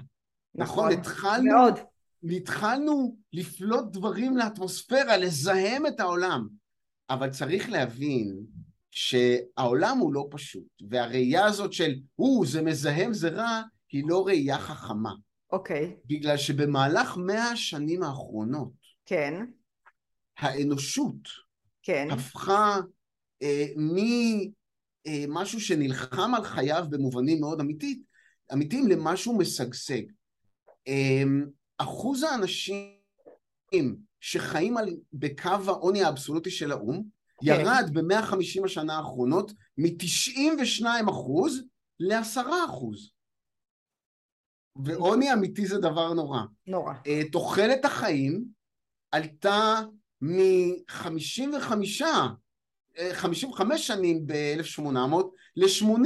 נכון, 0.55 0.85
נכון 0.85 0.91
התחלנו, 0.91 1.51
מאוד. 1.51 1.79
התחלנו 2.23 3.17
לפלוט 3.33 3.85
דברים 3.91 4.37
לאטמוספירה, 4.37 5.17
לזהם 5.17 5.85
את 5.85 5.99
העולם. 5.99 6.47
אבל 7.09 7.29
צריך 7.29 7.69
להבין 7.69 8.45
שהעולם 8.91 9.97
הוא 9.97 10.13
לא 10.13 10.27
פשוט, 10.31 10.67
והראייה 10.89 11.45
הזאת 11.45 11.73
של, 11.73 11.95
או, 12.19 12.45
זה 12.45 12.61
מזהם, 12.61 13.13
זה 13.13 13.29
רע, 13.29 13.61
היא 13.91 14.03
לא 14.07 14.25
ראייה 14.25 14.59
חכמה. 14.59 15.13
אוקיי. 15.51 15.85
Okay. 15.85 16.05
בגלל 16.05 16.37
שבמהלך 16.37 17.17
מאה 17.17 17.51
השנים 17.51 18.03
האחרונות, 18.03 18.71
כן. 19.05 19.45
האנושות 20.37 21.27
כן. 21.83 22.07
הפכה 22.11 22.79
אה, 23.41 23.65
ממשהו 25.17 25.59
שנלחם 25.61 26.35
על 26.35 26.43
חייו 26.43 26.85
במובנים 26.89 27.39
מאוד 27.39 27.59
אמיתית, 27.59 28.01
אמיתיים 28.53 28.87
למשהו 28.87 29.37
משגשג. 29.37 30.01
אה, 30.87 31.23
אחוז 31.77 32.23
האנשים 32.23 32.95
שחיים 34.19 34.77
על, 34.77 34.89
בקו 35.13 35.49
העוני 35.67 36.03
האבסולוטי 36.03 36.51
של 36.51 36.71
האו"ם, 36.71 37.03
כן. 37.41 37.47
ירד 37.47 37.89
במאה 37.93 38.25
חמישים 38.25 38.65
השנה 38.65 38.97
האחרונות 38.97 39.51
מ-92 39.77 40.85
אחוז 41.09 41.61
ל-10 41.99 42.47
אחוז. 42.69 43.11
ועוני 44.83 45.33
אמיתי 45.33 45.67
זה 45.67 45.77
דבר 45.77 46.13
נורא. 46.13 46.39
נורא. 46.67 46.93
אה, 47.07 47.21
תוחלת 47.31 47.85
החיים 47.85 48.45
עלתה 49.11 49.81
מ-55, 50.21 52.01
55 53.13 53.71
אה, 53.71 53.77
שנים 53.77 54.27
ב-1800 54.27 55.15
ל-80. 55.55 56.05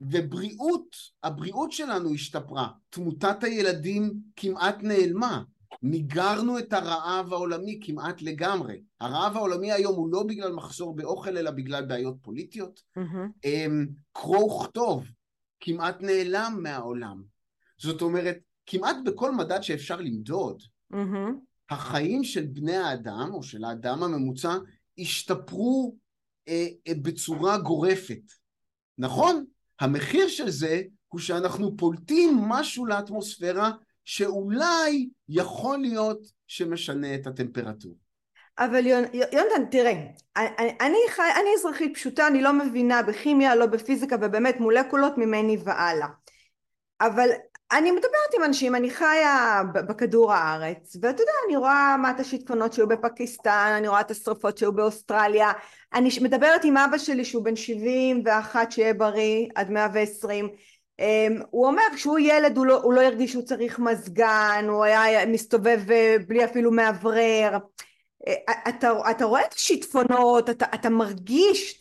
ובריאות, 0.00 0.96
הבריאות 1.22 1.72
שלנו 1.72 2.14
השתפרה. 2.14 2.68
תמותת 2.90 3.44
הילדים 3.44 4.14
כמעט 4.36 4.76
נעלמה. 4.82 5.42
מיגרנו 5.82 6.58
את 6.58 6.72
הרעב 6.72 7.32
העולמי 7.32 7.80
כמעט 7.82 8.22
לגמרי. 8.22 8.82
הרעב 9.00 9.36
העולמי 9.36 9.72
היום 9.72 9.96
הוא 9.96 10.12
לא 10.12 10.22
בגלל 10.22 10.52
מחסור 10.52 10.96
באוכל, 10.96 11.36
אלא 11.36 11.50
בגלל 11.50 11.84
בעיות 11.84 12.16
פוליטיות. 12.22 12.82
Mm-hmm. 12.98 13.48
קרוא 14.12 14.52
וכתוב. 14.52 15.06
כמעט 15.60 16.00
נעלם 16.00 16.58
מהעולם. 16.62 17.22
זאת 17.78 18.02
אומרת, 18.02 18.38
כמעט 18.66 18.96
בכל 19.04 19.34
מדד 19.34 19.60
שאפשר 19.62 19.96
למדוד, 19.96 20.62
mm-hmm. 20.92 21.32
החיים 21.70 22.24
של 22.24 22.46
בני 22.46 22.76
האדם, 22.76 23.30
או 23.32 23.42
של 23.42 23.64
האדם 23.64 24.02
הממוצע, 24.02 24.56
השתפרו 24.98 25.96
אה, 26.48 26.66
אה, 26.88 26.92
בצורה 27.02 27.58
גורפת. 27.58 28.22
נכון? 28.98 29.44
המחיר 29.80 30.28
של 30.28 30.50
זה 30.50 30.82
הוא 31.08 31.20
שאנחנו 31.20 31.76
פולטים 31.76 32.38
משהו 32.38 32.86
לאטמוספירה 32.86 33.70
שאולי 34.08 35.08
יכול 35.28 35.78
להיות 35.78 36.18
שמשנה 36.46 37.14
את 37.14 37.26
הטמפרטורה. 37.26 37.94
אבל 38.58 38.86
יונתן, 38.86 39.64
תראה, 39.70 39.92
אני, 40.36 40.76
אני, 40.80 40.98
חי, 41.08 41.22
אני 41.40 41.50
אזרחית 41.58 41.94
פשוטה, 41.94 42.26
אני 42.26 42.42
לא 42.42 42.52
מבינה 42.52 43.02
בכימיה, 43.02 43.54
לא 43.54 43.66
בפיזיקה, 43.66 44.16
ובאמת 44.20 44.60
מולקולות 44.60 45.18
ממני 45.18 45.56
והלאה. 45.64 46.06
אבל 47.00 47.28
אני 47.72 47.90
מדברת 47.90 48.34
עם 48.36 48.44
אנשים, 48.44 48.74
אני 48.74 48.90
חיה 48.90 49.62
בכדור 49.88 50.32
הארץ, 50.32 50.96
ואתה 51.02 51.22
יודע, 51.22 51.32
אני 51.46 51.56
רואה 51.56 51.96
מה 51.96 52.10
את 52.10 52.20
השיטפונות 52.20 52.72
שהיו 52.72 52.88
בפקיסטן, 52.88 53.74
אני 53.78 53.88
רואה 53.88 54.00
את 54.00 54.10
השרפות 54.10 54.58
שהיו 54.58 54.72
באוסטרליה, 54.72 55.52
אני 55.94 56.08
מדברת 56.22 56.64
עם 56.64 56.76
אבא 56.76 56.98
שלי 56.98 57.24
שהוא 57.24 57.44
בן 57.44 57.56
71, 57.56 58.72
שיהיה 58.72 58.94
בריא, 58.94 59.46
עד 59.54 59.70
120, 59.70 60.48
Um, 60.48 60.50
הוא 61.50 61.66
אומר 61.66 61.82
כשהוא 61.94 62.18
ילד 62.18 62.56
הוא 62.56 62.66
לא, 62.66 62.82
הוא 62.82 62.92
לא 62.92 63.00
הרגיש 63.00 63.32
שהוא 63.32 63.42
צריך 63.42 63.78
מזגן, 63.78 64.64
הוא 64.68 64.84
היה 64.84 65.26
מסתובב 65.26 65.80
אה, 65.90 66.16
בלי 66.28 66.44
אפילו 66.44 66.70
מאוורר, 66.70 67.58
אתה, 68.68 68.92
אתה 69.10 69.24
רואה 69.24 69.44
את 69.46 69.52
השיטפונות, 69.52 70.50
אתה, 70.50 70.66
אתה 70.74 70.90
מרגיש 70.90 71.78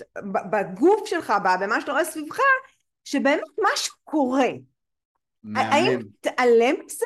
בגוף 0.51 1.07
שלך, 1.09 1.33
במה 1.62 1.81
שאתה 1.81 1.91
רואה 1.91 2.05
סביבך, 2.05 2.39
שבאמת 3.03 3.43
משהו 3.74 3.93
קורה. 4.03 4.50
מהמם. 5.43 5.71
האם 5.71 6.00
תתעלם 6.21 6.75
מזה? 6.86 7.05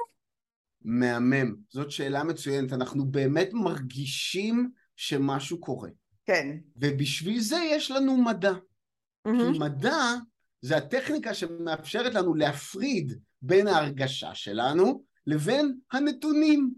מהמם. 0.81 1.55
זאת 1.69 1.91
שאלה 1.91 2.23
מצוינת. 2.23 2.73
אנחנו 2.73 3.05
באמת 3.05 3.49
מרגישים 3.53 4.69
שמשהו 4.95 5.59
קורה. 5.59 5.89
כן. 6.25 6.57
ובשביל 6.75 7.39
זה 7.39 7.57
יש 7.57 7.91
לנו 7.91 8.17
מדע. 8.17 8.51
Mm-hmm. 8.51 9.53
כי 9.53 9.59
מדע 9.59 10.15
זה 10.61 10.77
הטכניקה 10.77 11.33
שמאפשרת 11.33 12.13
לנו 12.13 12.33
להפריד 12.33 13.19
בין 13.41 13.67
ההרגשה 13.67 14.35
שלנו 14.35 15.03
לבין 15.27 15.79
הנתונים. 15.91 16.73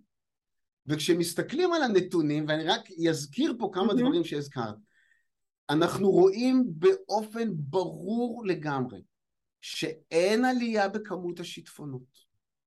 וכשמסתכלים 0.87 1.73
על 1.73 1.83
הנתונים, 1.83 2.45
ואני 2.47 2.63
רק 2.63 2.81
אזכיר 3.09 3.55
פה 3.59 3.69
כמה 3.73 3.91
mm-hmm. 3.93 3.97
דברים 3.97 4.23
שהזכרת, 4.23 4.75
אנחנו 5.69 6.11
רואים 6.11 6.63
באופן 6.67 7.49
ברור 7.53 8.45
לגמרי 8.45 9.01
שאין 9.61 10.45
עלייה 10.45 10.89
בכמות 10.89 11.39
השיטפונות 11.39 12.23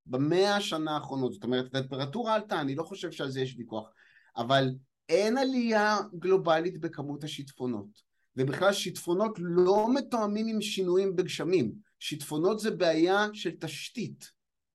במאה 0.07 0.57
השנה 0.57 0.95
האחרונות, 0.95 1.33
זאת 1.33 1.45
אומרת 1.45 1.75
הטמפרטורה 1.75 2.35
עלתה, 2.35 2.61
אני 2.61 2.75
לא 2.75 2.83
חושב 2.83 3.11
שעל 3.11 3.31
זה 3.31 3.41
יש 3.41 3.55
ויכוח, 3.59 3.89
אבל 4.37 4.71
אין 5.09 5.39
עלייה 5.39 5.97
גלובלית 6.19 6.81
בכמות 6.81 7.25
השיטפונות, 7.25 8.06
ובכלל 8.37 8.73
שיטפונות 8.73 9.39
לא 9.39 9.95
מתואמים 9.95 10.47
עם 10.47 10.61
שינויים 10.61 11.17
בגשמים, 11.17 11.73
שיטפונות 11.99 12.61
זה 12.61 12.71
בעיה 12.71 13.27
של 13.33 13.51
תשתית. 13.61 14.31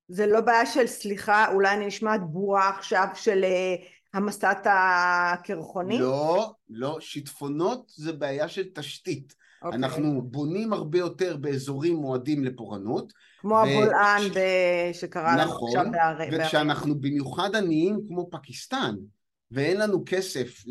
זה 0.08 0.26
לא 0.26 0.42
בעיה 0.42 0.66
של 0.66 0.88
סליחה, 0.88 1.54
אולי 1.54 1.74
אני 1.74 1.86
נשמעת 1.86 2.22
בורה 2.24 2.70
עכשיו 2.70 3.08
של 3.16 3.44
uh, 3.44 3.84
המסת 4.14 4.58
הקרחונים? 4.66 6.02
לא, 6.02 6.54
לא, 6.70 6.98
שיטפונות 7.00 7.92
זה 7.96 8.14
בעיה 8.14 8.48
של 8.48 8.64
תשתית. 8.74 9.32
Okay. 9.32 9.66
אוקיי. 9.66 9.78
אנחנו 9.78 10.22
בונים 10.22 10.74
הרבה 10.74 10.98
יותר 10.98 11.38
באזורים 11.38 11.96
מועדים 11.96 12.44
לפורענות. 12.44 13.14
כמו 13.40 13.54
ו... 13.54 13.58
הבולען 13.58 14.22
ב... 14.30 14.40
שקרה 14.94 15.38
לנו 15.38 15.52
נכון, 15.52 15.70
עכשיו 15.70 15.92
בהרי... 15.92 16.28
נכון, 16.28 16.42
וכשאנחנו 16.42 17.00
במיוחד 17.00 17.56
עניים 17.56 18.00
כמו 18.08 18.30
פקיסטן, 18.32 18.96
ואין 19.52 19.78
לנו 19.78 20.04
כסף 20.06 20.64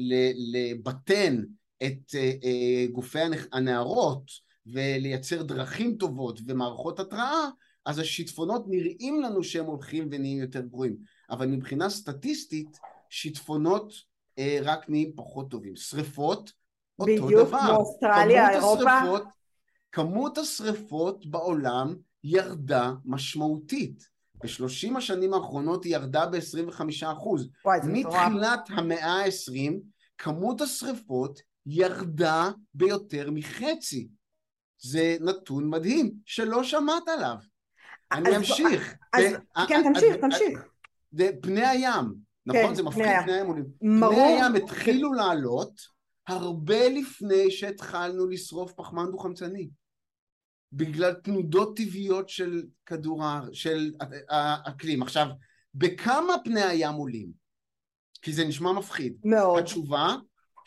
לבטן 0.53 1.43
את 1.83 2.15
אה, 2.15 2.33
אה, 2.45 2.87
גופי 2.93 3.19
הנערות 3.53 4.23
ולייצר 4.67 5.43
דרכים 5.43 5.97
טובות 5.97 6.41
ומערכות 6.47 7.01
התראה, 7.01 7.49
אז 7.87 7.99
השיטפונות 7.99 8.65
נראים 8.69 9.23
לנו 9.23 9.45
שהם 9.45 9.67
הולכים 9.67 10.09
ונהיים 10.11 10.39
יותר 10.39 10.61
גרועים. 10.61 10.97
אבל 11.31 11.47
מבחינה 11.47 11.91
סטטיסטית, 11.91 12.79
שיטפונות 13.11 13.93
אה, 14.39 14.59
רק 14.63 14.91
נהיים 14.91 15.13
פחות 15.17 15.51
טובים. 15.51 15.77
שריפות, 15.77 16.53
אותו 16.99 17.13
דבר. 17.17 17.27
בדיוק, 17.27 17.49
כמו 17.49 17.77
אוסטרליה, 17.77 18.51
אירופה. 18.51 18.93
השריפות, 18.93 19.25
כמות 19.93 20.39
השריפות 20.39 21.27
בעולם 21.27 21.95
ירדה 22.25 22.93
משמעותית. 23.05 24.09
בשלושים 24.45 24.97
השנים 24.97 25.35
האחרונות 25.35 25.85
היא 25.85 25.93
ירדה 25.95 26.27
ב-25 26.27 26.83
אחוז. 27.13 27.49
מתחילת 27.85 28.61
המאה 28.69 29.25
ה-20, 29.25 29.73
כמות 30.19 30.61
השריפות 30.61 31.41
ירדה 31.67 32.51
ביותר 32.75 33.31
מחצי. 33.31 34.09
זה 34.79 35.17
נתון 35.21 35.69
מדהים 35.69 36.13
שלא 36.25 36.65
שמעת 36.65 37.09
עליו. 37.09 37.37
אני 38.13 38.37
אמשיך. 38.37 38.95
כן, 39.69 39.93
תמשיך, 39.93 40.17
תמשיך. 40.21 40.61
פני 41.43 41.67
הים, 41.67 42.15
נכון? 42.47 42.63
כן, 42.63 42.75
זה 42.75 42.83
מפחיד 42.83 43.05
פני 43.25 43.33
הים. 43.33 43.47
פני 43.79 44.21
הים 44.21 44.55
התחילו 44.55 45.13
לעלות 45.13 45.81
הרבה 46.27 46.89
לפני 46.89 47.51
שהתחלנו 47.51 48.27
לשרוף 48.27 48.73
פחמן 48.73 49.11
דו-חמצני. 49.11 49.71
בגלל 50.73 51.15
תנודות 51.15 51.77
טבעיות 51.77 52.29
של 52.29 52.63
כדור 52.87 53.25
הארץ, 53.25 53.53
של 53.53 53.93
האקלים. 54.29 55.03
עכשיו, 55.03 55.27
בכמה 55.75 56.35
פני 56.45 56.63
הים 56.63 56.95
עולים? 56.95 57.29
כי 58.23 58.33
זה 58.33 58.45
נשמע 58.45 58.73
מפחיד. 58.73 59.17
מאוד. 59.25 59.59
התשובה, 59.59 60.17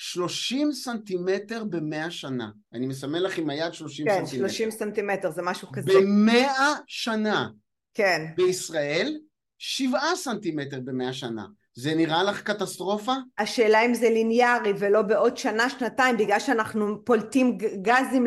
30 0.06 0.72
סנטימטר 0.72 1.64
במאה 1.64 2.12
שנה. 2.12 2.50
אני 2.74 2.88
מסמן 2.88 3.22
לך 3.22 3.38
עם 3.38 3.50
היד 3.50 3.74
30 3.74 4.06
כן, 4.06 4.12
סנטימטר. 4.12 4.32
כן, 4.32 4.38
30 4.38 4.72
סנטימטר, 4.72 5.32
זה 5.32 5.42
משהו 5.42 5.68
כזה. 5.72 5.92
במאה 5.96 6.74
שנה. 6.88 7.50
כן. 7.94 8.26
בישראל, 8.38 9.18
7 9.58 10.00
סנטימטר 10.16 10.80
במאה 10.80 11.14
שנה. 11.14 11.46
זה 11.74 11.96
נראה 11.96 12.24
לך 12.24 12.42
קטסטרופה? 12.42 13.14
השאלה 13.38 13.86
אם 13.86 13.94
זה 13.94 14.10
ליניארי 14.10 14.74
ולא 14.80 15.02
בעוד 15.02 15.38
שנה, 15.38 15.70
שנתיים, 15.70 16.18
בגלל 16.18 16.40
שאנחנו 16.40 17.06
פולטים 17.06 17.58
גזים 17.82 18.26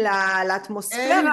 לאטמוספירה, 0.49 1.19
אין, 1.19 1.27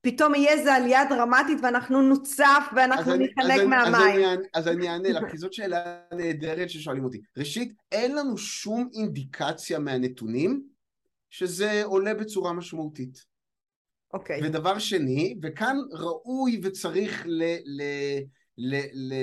פתאום 0.00 0.34
יהיה 0.34 0.52
איזו 0.52 0.70
עלייה 0.70 1.04
דרמטית 1.04 1.58
ואנחנו 1.62 2.02
נוצף 2.02 2.64
ואנחנו 2.76 3.16
ניחנק 3.16 3.62
מהמים. 3.68 4.24
אז, 4.24 4.38
אז 4.54 4.68
אני 4.68 4.88
אענה 4.88 5.08
לך, 5.08 5.30
כי 5.30 5.38
זאת 5.38 5.52
שאלה 5.52 5.98
נהדרת 6.12 6.70
ששואלים 6.70 7.04
אותי. 7.04 7.20
ראשית, 7.36 7.72
אין 7.92 8.14
לנו 8.16 8.38
שום 8.38 8.88
אינדיקציה 8.94 9.78
מהנתונים 9.78 10.62
שזה 11.30 11.84
עולה 11.84 12.14
בצורה 12.14 12.52
משמעותית. 12.52 13.24
אוקיי. 14.12 14.40
Okay. 14.40 14.44
ודבר 14.44 14.78
שני, 14.78 15.38
וכאן 15.42 15.76
ראוי 15.92 16.60
וצריך 16.62 17.22
ל, 17.26 17.42
ל, 17.64 17.82
ל, 18.58 18.76
ל, 18.92 19.14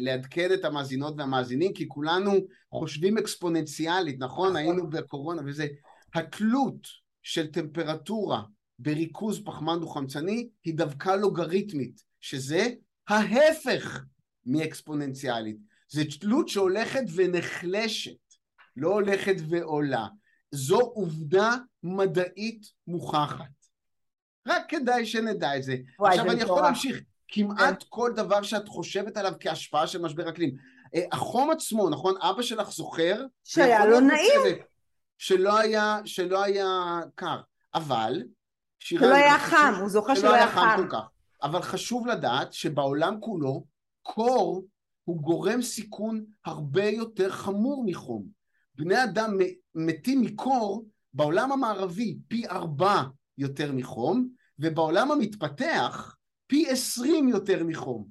לעדכן 0.00 0.52
את 0.54 0.64
המאזינות 0.64 1.14
והמאזינים, 1.18 1.72
כי 1.72 1.88
כולנו 1.88 2.32
חושבים 2.70 3.18
אקספוננציאלית, 3.18 4.16
נכון? 4.18 4.48
נכון. 4.48 4.56
היינו 4.56 4.90
בקורונה 4.90 5.42
וזה. 5.46 5.66
התלות 6.14 6.88
של 7.22 7.46
טמפרטורה 7.46 8.42
בריכוז 8.78 9.44
פחמן 9.44 9.80
דו-חמצני 9.80 10.48
היא 10.64 10.74
דווקא 10.74 11.10
לוגריתמית, 11.10 12.04
שזה 12.20 12.68
ההפך 13.08 14.04
מאקספוננציאלית. 14.46 15.56
זו 15.88 16.02
תלות 16.20 16.48
שהולכת 16.48 17.04
ונחלשת, 17.14 18.16
לא 18.76 18.88
הולכת 18.88 19.34
ועולה. 19.48 20.06
זו 20.50 20.80
עובדה 20.80 21.56
מדעית 21.82 22.66
מוכחת. 22.86 23.64
רק 24.46 24.62
כדאי 24.68 25.06
שנדע 25.06 25.56
את 25.56 25.62
זה. 25.62 25.76
וואי, 25.98 26.10
עכשיו 26.10 26.30
אני 26.30 26.42
יכול 26.42 26.62
להמשיך. 26.62 27.00
כמעט 27.28 27.82
כן. 27.82 27.86
כל 27.88 28.12
דבר 28.16 28.42
שאת 28.42 28.68
חושבת 28.68 29.16
עליו 29.16 29.32
כהשפעה 29.40 29.86
של 29.86 30.02
משבר 30.02 30.28
אקלים. 30.28 30.56
אה, 30.94 31.04
החום 31.12 31.50
עצמו, 31.50 31.90
נכון? 31.90 32.14
אבא 32.20 32.42
שלך 32.42 32.70
זוכר? 32.70 33.24
שהיה 33.44 33.86
לו 33.86 34.00
נעים. 34.00 34.58
שלא 35.18 35.58
היה, 35.58 35.98
שלא 36.04 36.42
היה 36.42 37.00
קר. 37.14 37.40
אבל 37.74 38.22
שלא 38.84 39.14
היה 39.14 39.38
חם, 39.38 39.74
הוא 39.80 39.88
זוכר 39.88 40.14
שלא 40.14 40.34
היה 40.34 40.48
חם. 40.48 40.76
כל 40.76 40.88
כך. 40.88 41.08
אבל 41.42 41.62
חשוב 41.62 42.06
לדעת 42.06 42.52
שבעולם 42.52 43.20
כולו 43.20 43.64
קור 44.02 44.64
הוא 45.04 45.22
גורם 45.22 45.62
סיכון 45.62 46.24
הרבה 46.44 46.84
יותר 46.84 47.30
חמור 47.30 47.84
מחום. 47.86 48.26
בני 48.74 49.04
אדם 49.04 49.38
מתים 49.74 50.20
מקור 50.20 50.86
בעולם 51.14 51.52
המערבי 51.52 52.16
פי 52.28 52.48
ארבע 52.48 53.02
יותר 53.38 53.72
מחום, 53.72 54.28
ובעולם 54.58 55.10
המתפתח 55.10 56.16
פי 56.46 56.70
עשרים 56.70 57.28
יותר 57.28 57.64
מחום. 57.64 58.06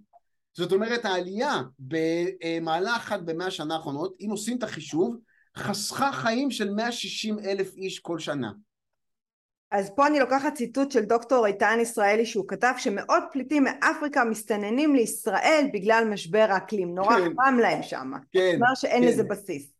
זאת 0.53 0.71
אומרת 0.71 1.05
העלייה 1.05 1.61
במעלה 1.79 2.95
אחת 2.95 3.19
במאה 3.21 3.47
השנה 3.47 3.75
האחרונות, 3.75 4.15
אם 4.21 4.27
עושים 4.31 4.57
את 4.57 4.63
החישוב, 4.63 5.17
חסכה 5.57 6.11
חיים 6.11 6.51
של 6.51 6.69
160 6.69 7.39
אלף 7.39 7.75
איש 7.75 7.99
כל 7.99 8.19
שנה. 8.19 8.51
אז 9.73 9.91
פה 9.95 10.07
אני 10.07 10.19
לוקחת 10.19 10.53
ציטוט 10.53 10.91
של 10.91 11.05
דוקטור 11.05 11.45
איתן 11.45 11.77
ישראלי 11.81 12.25
שהוא 12.25 12.47
כתב 12.47 12.73
שמאות 12.77 13.23
פליטים 13.31 13.63
מאפריקה 13.63 14.23
מסתננים 14.25 14.95
לישראל 14.95 15.67
בגלל 15.73 16.07
משבר 16.11 16.45
האקלים, 16.49 16.95
נורא 16.95 17.15
כן. 17.15 17.31
חם 17.35 17.57
להם 17.61 17.83
שם, 17.83 18.11
כן, 18.31 18.51
כלומר 18.57 18.75
שאין 18.75 19.03
כן. 19.03 19.09
לזה 19.09 19.23
בסיס. 19.23 19.73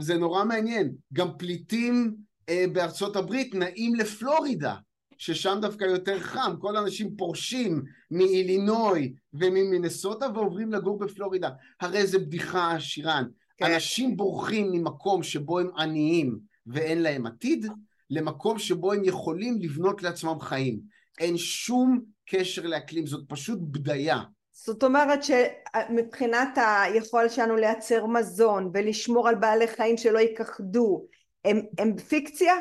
זה 0.00 0.14
נורא 0.14 0.44
מעניין, 0.44 0.92
גם 1.12 1.28
פליטים 1.38 2.14
אה, 2.48 2.64
בארצות 2.72 3.16
הברית 3.16 3.54
נעים 3.54 3.94
לפלורידה, 3.94 4.74
ששם 5.18 5.58
דווקא 5.62 5.84
יותר 5.84 6.18
חם, 6.18 6.54
כל 6.58 6.76
האנשים 6.76 7.16
פורשים 7.16 7.82
מאילינוי 8.10 9.14
וממינסוטה 9.34 10.26
ועוברים 10.34 10.72
לגור 10.72 10.98
בפלורידה, 10.98 11.48
הרי 11.80 12.06
זה 12.06 12.18
בדיחה 12.18 12.80
שירן, 12.80 13.24
כן. 13.56 13.64
אנשים 13.72 14.16
בורחים 14.16 14.72
ממקום 14.72 15.22
שבו 15.22 15.58
הם 15.58 15.70
עניים 15.78 16.38
ואין 16.66 17.02
להם 17.02 17.26
עתיד 17.26 17.66
למקום 18.14 18.58
שבו 18.58 18.92
הם 18.92 19.04
יכולים 19.04 19.58
לבנות 19.60 20.02
לעצמם 20.02 20.40
חיים. 20.40 20.80
אין 21.18 21.36
שום 21.36 22.00
קשר 22.26 22.66
לאקלים, 22.66 23.06
זאת 23.06 23.24
פשוט 23.28 23.58
בדיה. 23.62 24.20
זאת 24.52 24.84
אומרת 24.84 25.20
שמבחינת 25.24 26.58
היכולת 26.58 27.30
שלנו 27.30 27.56
לייצר 27.56 28.06
מזון 28.06 28.70
ולשמור 28.74 29.28
על 29.28 29.34
בעלי 29.34 29.68
חיים 29.68 29.96
שלא 29.96 30.18
ייכחדו, 30.18 31.06
הם, 31.44 31.60
הם 31.78 31.96
פיקציה? 31.96 32.54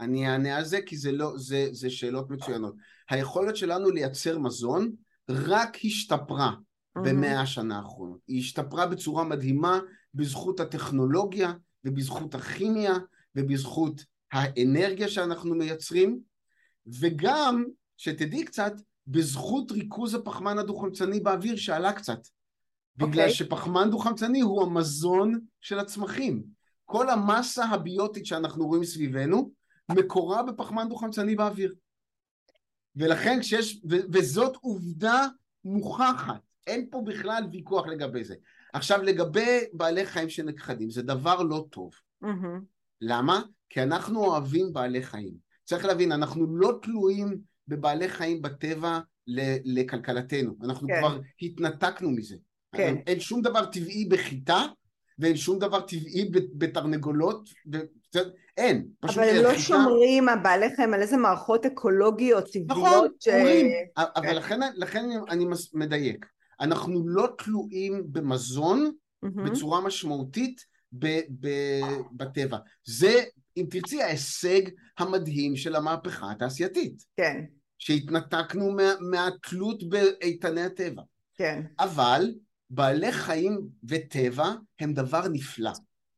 אני 0.00 0.28
אענה 0.28 0.56
על 0.56 0.64
זה 0.64 0.78
כי 0.86 0.96
זה 0.96 1.12
לא, 1.12 1.32
זה, 1.36 1.68
זה 1.72 1.90
שאלות 1.90 2.30
מצוינות. 2.30 2.74
היכולת 3.10 3.56
שלנו 3.56 3.90
לייצר 3.90 4.38
מזון 4.38 4.92
רק 5.30 5.76
השתפרה 5.84 6.50
mm-hmm. 6.50 7.00
במאה 7.00 7.40
השנה 7.40 7.76
האחרונות. 7.76 8.20
היא 8.26 8.40
השתפרה 8.40 8.86
בצורה 8.86 9.24
מדהימה 9.24 9.80
בזכות 10.14 10.60
הטכנולוגיה 10.60 11.52
ובזכות 11.84 12.34
הכימיה 12.34 12.94
ובזכות 13.36 14.04
האנרגיה 14.34 15.08
שאנחנו 15.08 15.54
מייצרים, 15.54 16.20
וגם, 17.00 17.64
שתדעי 17.96 18.44
קצת, 18.44 18.72
בזכות 19.06 19.72
ריכוז 19.72 20.14
הפחמן 20.14 20.58
הדו-חמצני 20.58 21.20
באוויר 21.20 21.56
שעלה 21.56 21.92
קצת. 21.92 22.18
בגלל 22.96 23.10
okay. 23.10 23.10
אוקיי. 23.10 23.30
שפחמן 23.30 23.90
דו-חמצני 23.90 24.40
הוא 24.40 24.62
המזון 24.62 25.40
של 25.60 25.78
הצמחים. 25.78 26.44
כל 26.84 27.10
המסה 27.10 27.64
הביוטית 27.64 28.26
שאנחנו 28.26 28.66
רואים 28.66 28.84
סביבנו, 28.84 29.50
מקורה 29.90 30.42
בפחמן 30.42 30.88
דו-חמצני 30.88 31.36
באוויר. 31.36 31.74
ולכן 32.96 33.40
כשיש, 33.40 33.80
ו- 33.90 34.06
וזאת 34.12 34.56
עובדה 34.60 35.26
מוכחת, 35.64 36.40
אין 36.66 36.88
פה 36.90 37.02
בכלל 37.06 37.44
ויכוח 37.52 37.86
לגבי 37.86 38.24
זה. 38.24 38.34
עכשיו 38.72 39.02
לגבי 39.02 39.58
בעלי 39.72 40.06
חיים 40.06 40.30
שנכחדים, 40.30 40.90
זה 40.90 41.02
דבר 41.02 41.42
לא 41.42 41.66
טוב. 41.70 41.92
מהמם. 42.20 42.60
למה? 43.00 43.42
כי 43.74 43.82
אנחנו 43.82 44.24
אוהבים 44.24 44.72
בעלי 44.72 45.02
חיים. 45.02 45.32
צריך 45.64 45.84
להבין, 45.84 46.12
אנחנו 46.12 46.56
לא 46.56 46.78
תלויים 46.82 47.38
בבעלי 47.68 48.08
חיים 48.08 48.42
בטבע 48.42 48.98
לכלכלתנו. 49.64 50.54
אנחנו 50.62 50.88
כן. 50.88 50.94
כבר 51.00 51.18
התנתקנו 51.42 52.10
מזה. 52.10 52.36
כן. 52.76 52.94
אין 53.06 53.20
שום 53.20 53.42
דבר 53.42 53.64
טבעי 53.64 54.04
בחיטה, 54.10 54.66
ואין 55.18 55.36
שום 55.36 55.58
דבר 55.58 55.80
טבעי 55.80 56.30
בתרנגולות. 56.54 57.48
ו- 57.74 58.18
אין. 58.56 58.86
פשוט 59.00 59.18
אבל 59.18 59.28
הם 59.28 59.42
לא 59.42 59.48
חיטה- 59.48 59.60
שומרים, 59.60 60.28
הבעלי 60.28 60.76
חיים, 60.76 60.94
על 60.94 61.00
איזה 61.02 61.16
מערכות 61.16 61.66
אקולוגיות 61.66 62.44
נכון, 62.66 62.82
טבעיות 62.84 63.12
ש... 63.20 63.28
אומרים, 63.28 63.66
כן. 63.96 64.02
אבל 64.16 64.36
לכן, 64.36 64.60
לכן 64.76 65.04
אני 65.28 65.44
מדייק. 65.74 66.26
אנחנו 66.60 67.08
לא 67.08 67.28
תלויים 67.38 68.02
במזון 68.12 68.90
מהמם. 69.22 69.44
בצורה 69.50 69.80
משמעותית 69.80 70.60
ב, 70.98 71.06
ב, 71.40 71.48
בטבע. 72.12 72.58
זה, 72.84 73.24
אם 73.56 73.66
תרצי, 73.70 74.02
ההישג 74.02 74.60
המדהים 74.98 75.56
של 75.56 75.76
המהפכה 75.76 76.30
התעשייתית, 76.30 77.04
כן, 77.16 77.44
שהתנתקנו 77.78 78.70
מה, 78.70 78.92
מהתלות 79.10 79.88
באיתני 79.88 80.62
הטבע. 80.62 81.02
כן, 81.34 81.62
אבל 81.78 82.34
בעלי 82.70 83.12
חיים 83.12 83.60
וטבע 83.88 84.52
הם 84.80 84.92
דבר 84.92 85.28
נפלא. 85.28 85.72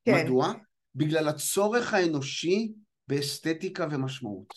כן. 0.04 0.24
מדוע? 0.24 0.52
בגלל 0.94 1.28
הצורך 1.28 1.94
האנושי 1.94 2.72
באסתטיקה 3.08 3.86
ומשמעות. 3.90 4.54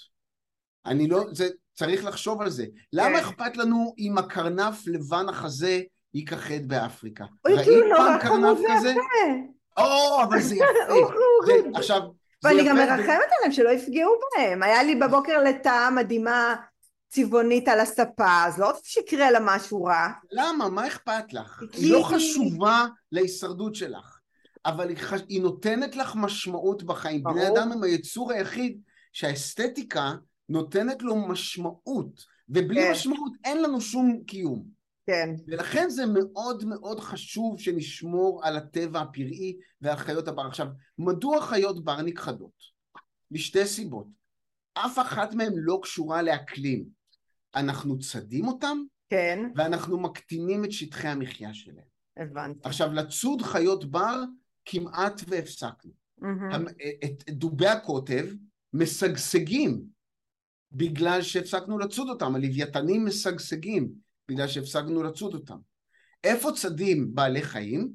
אני 0.86 1.08
לא, 1.08 1.26
זה, 1.32 1.48
צריך 1.74 2.06
לחשוב 2.06 2.42
על 2.42 2.50
זה. 2.50 2.66
למה 2.94 3.20
כן. 3.20 3.26
אכפת 3.26 3.58
לנו 3.58 3.94
אם 3.98 4.18
הקרנף 4.18 4.88
לבן 4.88 5.30
החזה 5.30 5.82
יכחד 6.14 6.68
באפריקה? 6.68 7.26
אוי, 7.46 7.64
כאילו, 7.64 7.88
נורא 7.88 8.20
חמוד 8.20 8.58
כזה? 8.58 8.90
ויפה. 8.90 9.59
או, 9.80 10.24
אבל 10.24 10.42
זה 10.42 10.56
יפה. 10.56 10.66
זה, 10.88 10.94
אוח. 10.94 11.14
עכשיו, 11.76 12.02
זה 12.42 12.50
ואני 12.50 12.68
גם 12.68 12.76
מרחמת 12.76 13.30
עליהם 13.38 13.52
שלא 13.52 13.70
יפגעו 13.70 14.12
בהם. 14.38 14.64
היה 14.64 14.84
לי 14.84 14.96
בבוקר 14.96 15.44
לטאה 15.44 15.92
מדהימה 15.92 16.56
צבעונית 17.10 17.68
על 17.68 17.80
הספה, 17.80 18.44
אז 18.46 18.60
לא 18.60 18.72
שיקרה 18.84 19.32
לה 19.32 19.40
משהו 19.42 19.84
רע. 19.84 20.08
למה? 20.32 20.70
מה 20.70 20.88
אכפת 20.88 21.34
לך? 21.34 21.64
היא 21.74 21.94
לא 21.94 22.04
חשובה 22.04 22.86
להישרדות 23.12 23.76
שלך, 23.76 24.20
אבל 24.66 24.90
היא, 24.90 24.98
חש... 24.98 25.22
היא 25.30 25.42
נותנת 25.42 25.96
לך 25.96 26.16
משמעות 26.16 26.84
בחיים. 26.84 27.24
ברור. 27.24 27.36
בני 27.36 27.48
אדם 27.48 27.72
הם 27.72 27.84
היצור 27.84 28.32
היחיד 28.32 28.82
שהאסתטיקה 29.14 30.14
נותנת 30.50 31.02
לו 31.02 31.16
משמעות, 31.16 32.26
ובלי 32.50 32.82
כן. 32.82 32.92
משמעות 32.92 33.32
אין 33.46 33.64
לנו 33.64 33.82
שום 33.82 34.20
קיום. 34.28 34.79
כן, 35.10 35.30
ולכן 35.48 35.90
זה 35.90 36.06
מאוד 36.06 36.66
מאוד 36.66 37.00
חשוב 37.00 37.60
שנשמור 37.60 38.46
על 38.46 38.58
הטבע 38.58 39.02
הפראי 39.02 39.58
ועל 39.82 39.96
חיות 39.96 40.28
הבר. 40.28 40.48
עכשיו, 40.48 40.68
מדוע 40.98 41.42
חיות 41.42 41.84
בר 41.84 42.02
נכחדות? 42.02 42.52
משתי 43.32 43.66
סיבות. 43.66 44.08
אף 44.74 45.00
אחת 45.00 45.34
מהן 45.34 45.54
לא 45.56 45.80
קשורה 45.84 46.22
לאקלים. 46.22 46.86
אנחנו 47.56 48.00
צדים 48.00 48.48
אותם, 48.48 48.78
כן, 49.10 49.40
ואנחנו 49.56 50.00
מקטינים 50.00 50.66
את 50.66 50.72
שטחי 50.72 51.08
המחיה 51.08 51.54
שלהם. 51.54 51.86
הבנתי. 52.18 52.60
עכשיו, 52.64 52.94
לצוד 52.94 53.42
חיות 53.42 53.86
בר 53.86 54.24
כמעט 54.66 55.22
והפסקנו. 55.28 55.92
את 57.06 57.24
את 57.30 57.30
דובי 57.30 57.68
הקוטב 57.68 58.26
משגשגים 58.74 59.84
בגלל 60.72 61.22
שהפסקנו 61.22 61.78
לצוד 61.78 62.10
אותם, 62.10 62.36
הלוויתנים 62.36 63.06
משגשגים 63.06 64.09
בגלל 64.30 64.48
שהפסקנו 64.48 65.04
לצוד 65.04 65.34
אותם. 65.34 65.58
איפה 66.24 66.52
צדים 66.52 67.16
בעלי 67.16 67.42
חיים? 67.42 67.94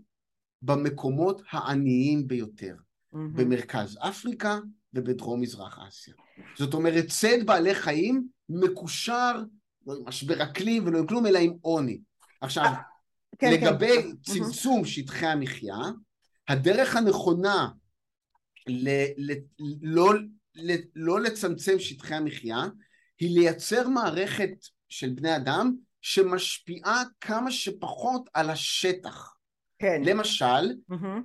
במקומות 0.62 1.42
העניים 1.50 2.28
ביותר, 2.28 2.74
מהמם. 3.12 3.34
במרכז 3.34 3.98
אפריקה 4.00 4.58
ובדרום 4.94 5.40
מזרח 5.40 5.78
אסיה. 5.88 6.14
זאת 6.58 6.74
אומרת, 6.74 7.04
צד 7.08 7.46
בעלי 7.46 7.74
חיים 7.74 8.28
מקושר 8.48 9.42
לא 9.86 9.94
עם 9.94 10.08
משבר 10.08 10.42
אקלים 10.42 10.86
ולא 10.86 10.98
עם 10.98 11.06
כלום, 11.06 11.26
אלא 11.26 11.38
עם 11.38 11.52
עוני. 11.60 12.00
עכשיו, 12.40 12.72
כן, 13.38 13.52
לגבי 13.52 14.02
כן. 14.02 14.16
צמצום 14.32 14.84
שטחי 14.84 15.26
המחיה, 15.26 15.76
הדרך 16.48 16.96
הנכונה 16.96 17.68
ל- 18.68 19.32
ל- 19.32 19.40
לא, 19.82 20.14
ל- 20.54 20.84
לא 20.94 21.20
לצמצם 21.20 21.78
שטחי 21.78 22.14
המחיה 22.14 22.64
היא 23.20 23.38
לייצר 23.38 23.88
מערכת 23.88 24.50
של 24.88 25.10
בני 25.10 25.36
אדם 25.36 25.74
שמשפיעה 26.04 27.02
כמה 27.20 27.50
שפחות 27.50 28.28
על 28.34 28.50
השטח. 28.50 29.34
כן. 29.78 30.02
למשל. 30.04 30.72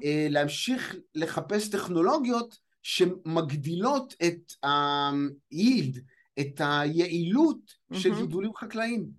אה, 0.04 0.28
להמשיך 0.30 0.96
לחפש 1.16 1.70
טכנולוגיות 1.70 2.58
שמגדילות 2.84 4.16
את 4.28 4.66
ה-yield, 4.66 6.00
את 6.40 6.62
היעילות 6.64 7.60
של 7.94 8.10
מהמם. 8.10 8.22
גידולים 8.22 8.56
חקלאיים. 8.56 9.10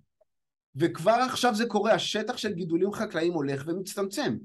וכבר 0.75 1.11
עכשיו 1.29 1.55
זה 1.55 1.65
קורה, 1.65 1.93
השטח 1.93 2.37
של 2.37 2.53
גידולים 2.53 2.93
חקלאיים 2.93 3.33
הולך 3.33 3.63
ומצטמצם. 3.67 4.37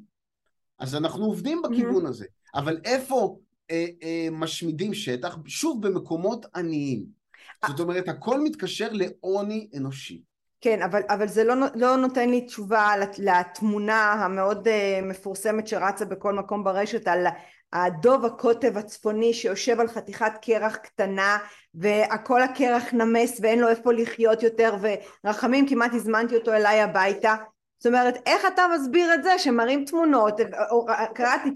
אז 0.79 0.95
אנחנו 0.95 1.25
עובדים 1.25 1.63
בכיוון 1.63 2.07
הזה. 2.07 2.27
אבל 2.55 2.81
איפה 2.85 3.39
אה, 3.71 3.87
אה, 4.03 4.29
משמידים 4.33 4.95
שטח? 4.95 5.37
שוב, 5.47 5.87
במקומות 5.87 6.47
עניים. 6.55 7.07
זאת 7.69 7.81
אומרת, 7.81 8.09
הכל 8.09 8.41
מתקשר 8.41 8.89
לעוני 8.93 9.69
אנושי. 9.77 10.23
כן, 10.67 10.83
אבל, 10.83 11.03
אבל 11.09 11.29
זה 11.29 11.45
לא, 11.45 11.55
לא 11.75 11.97
נותן 11.97 12.31
לי 12.31 12.41
תשובה 12.41 12.97
לת- 12.97 13.19
לתמונה 13.19 14.13
המאוד 14.13 14.69
uh, 14.69 15.05
מפורסמת 15.05 15.69
שרצה 15.69 16.05
בכל 16.05 16.33
מקום 16.33 16.65
ברשת 16.65 17.09
על 17.09 17.27
הדוב 17.73 18.25
הקוטב 18.25 18.79
הצפוני 18.79 19.35
שיושב 19.35 19.81
על 19.81 19.89
חתיכת 19.89 20.33
קרח 20.43 20.77
קטנה 20.77 21.39
והכל 21.75 22.43
הקרח 22.43 22.83
נמס 22.93 23.39
ואין 23.43 23.59
לו 23.59 23.69
איפה 23.69 23.93
לחיות 23.93 24.43
יותר 24.43 24.77
ורחמים 25.25 25.69
כמעט 25.69 25.95
הזמנתי 25.95 26.37
אותו 26.37 26.53
אליי 26.53 26.81
הביתה. 26.81 27.35
זאת 27.79 27.87
אומרת 27.87 28.19
איך 28.27 28.43
אתה 28.55 28.63
מסביר 28.75 29.15
את 29.15 29.23
זה 29.23 29.39
שמראים 29.39 29.85
תמונות? 29.85 30.41
קראתי 31.15 31.51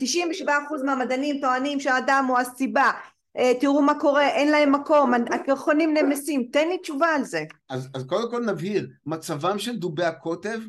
97% 0.44 0.46
מהמדענים 0.84 1.40
טוענים 1.40 1.80
שהאדם 1.80 2.24
הוא 2.28 2.38
הסיבה. 2.38 2.82
אה, 2.84 3.19
תראו 3.60 3.82
מה 3.82 4.00
קורה 4.00 4.28
אין 4.28 4.50
להם 4.50 4.72
מקום 4.72 5.14
הקרחונים 5.14 5.94
נמסים 5.94 6.48
תן 6.52 6.68
לי 6.68 6.78
תשובה 6.78 7.06
על 7.06 7.24
זה 7.24 7.44
אז, 7.68 7.88
אז 7.94 8.04
קודם 8.04 8.30
כל 8.30 8.44
נבהיר, 8.44 8.88
מצבם 9.06 9.58
של 9.58 9.76
דובי 9.76 10.04
הקוטב 10.04 10.60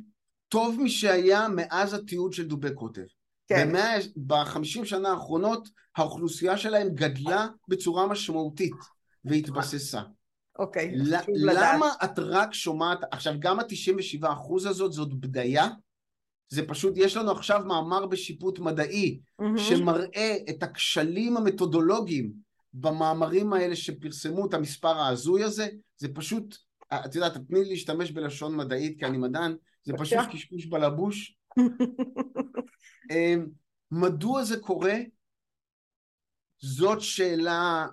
טוב 0.49 0.77
משהיה 0.81 1.47
מאז 1.47 1.93
התיעוד 1.93 2.33
של 2.33 2.47
דובי 2.47 2.73
קוטב. 2.73 3.01
כן 3.47 3.69
בחמישים 4.27 4.85
שנה 4.85 5.09
האחרונות 5.09 5.69
האוכלוסייה 5.95 6.57
שלהם 6.57 6.89
גדלה 6.89 7.47
בצורה 7.67 8.07
משמעותית 8.07 8.75
והתבססה. 9.25 10.01
אוקיי, 10.59 10.93
חשוב 10.99 11.35
לדעת. 11.35 11.75
למה 11.75 11.89
את 12.03 12.19
רק 12.19 12.53
שומעת, 12.53 12.99
עכשיו 13.11 13.33
גם 13.39 13.59
ה-97% 13.59 14.69
הזאת 14.69 14.91
זאת 14.91 15.13
בדיה, 15.13 15.67
זה 16.49 16.67
פשוט, 16.67 16.93
יש 16.97 17.17
לנו 17.17 17.31
עכשיו 17.31 17.61
מאמר 17.65 18.05
בשיפוט 18.05 18.59
מדעי 18.59 19.19
מהמם. 19.39 19.57
שמראה 19.57 20.35
את 20.49 20.63
הכשלים 20.63 21.37
המתודולוגיים 21.37 22.31
במאמרים 22.73 23.53
האלה 23.53 23.75
שפרסמו 23.75 24.45
את 24.45 24.53
המספר 24.53 24.97
ההזוי 24.97 25.43
הזה, 25.43 25.67
זה 25.97 26.07
פשוט, 26.13 26.57
את 26.93 27.15
יודעת, 27.15 27.33
תתני 27.33 27.59
לי 27.59 27.69
להשתמש 27.69 28.11
בלשון 28.11 28.57
מדעית 28.57 28.99
כי 28.99 29.05
אני 29.05 29.17
מדען, 29.17 29.55
זה 29.83 29.93
פשוט. 29.99 30.17
קשקוש 30.31 30.65
בלבוש. 30.65 31.37
אמ, 33.11 33.47
מדוע 33.91 34.43
זה 34.43 34.59
קורה? 34.59 34.95
זאת 36.57 37.01
שאלה, 37.01 37.87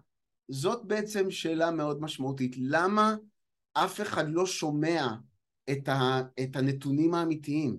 זאת 0.49 0.85
בעצם 0.85 1.31
שאלה 1.31 1.71
מאוד 1.71 2.01
משמעותית. 2.03 2.57
למה 2.59 3.14
אף 3.73 4.01
אחד 4.01 4.25
לא 4.29 4.47
שומע 4.47 5.07
את, 5.71 5.88
ה, 5.88 6.21
את 6.43 6.57
הנתונים 6.57 7.14
האמיתיים? 7.14 7.79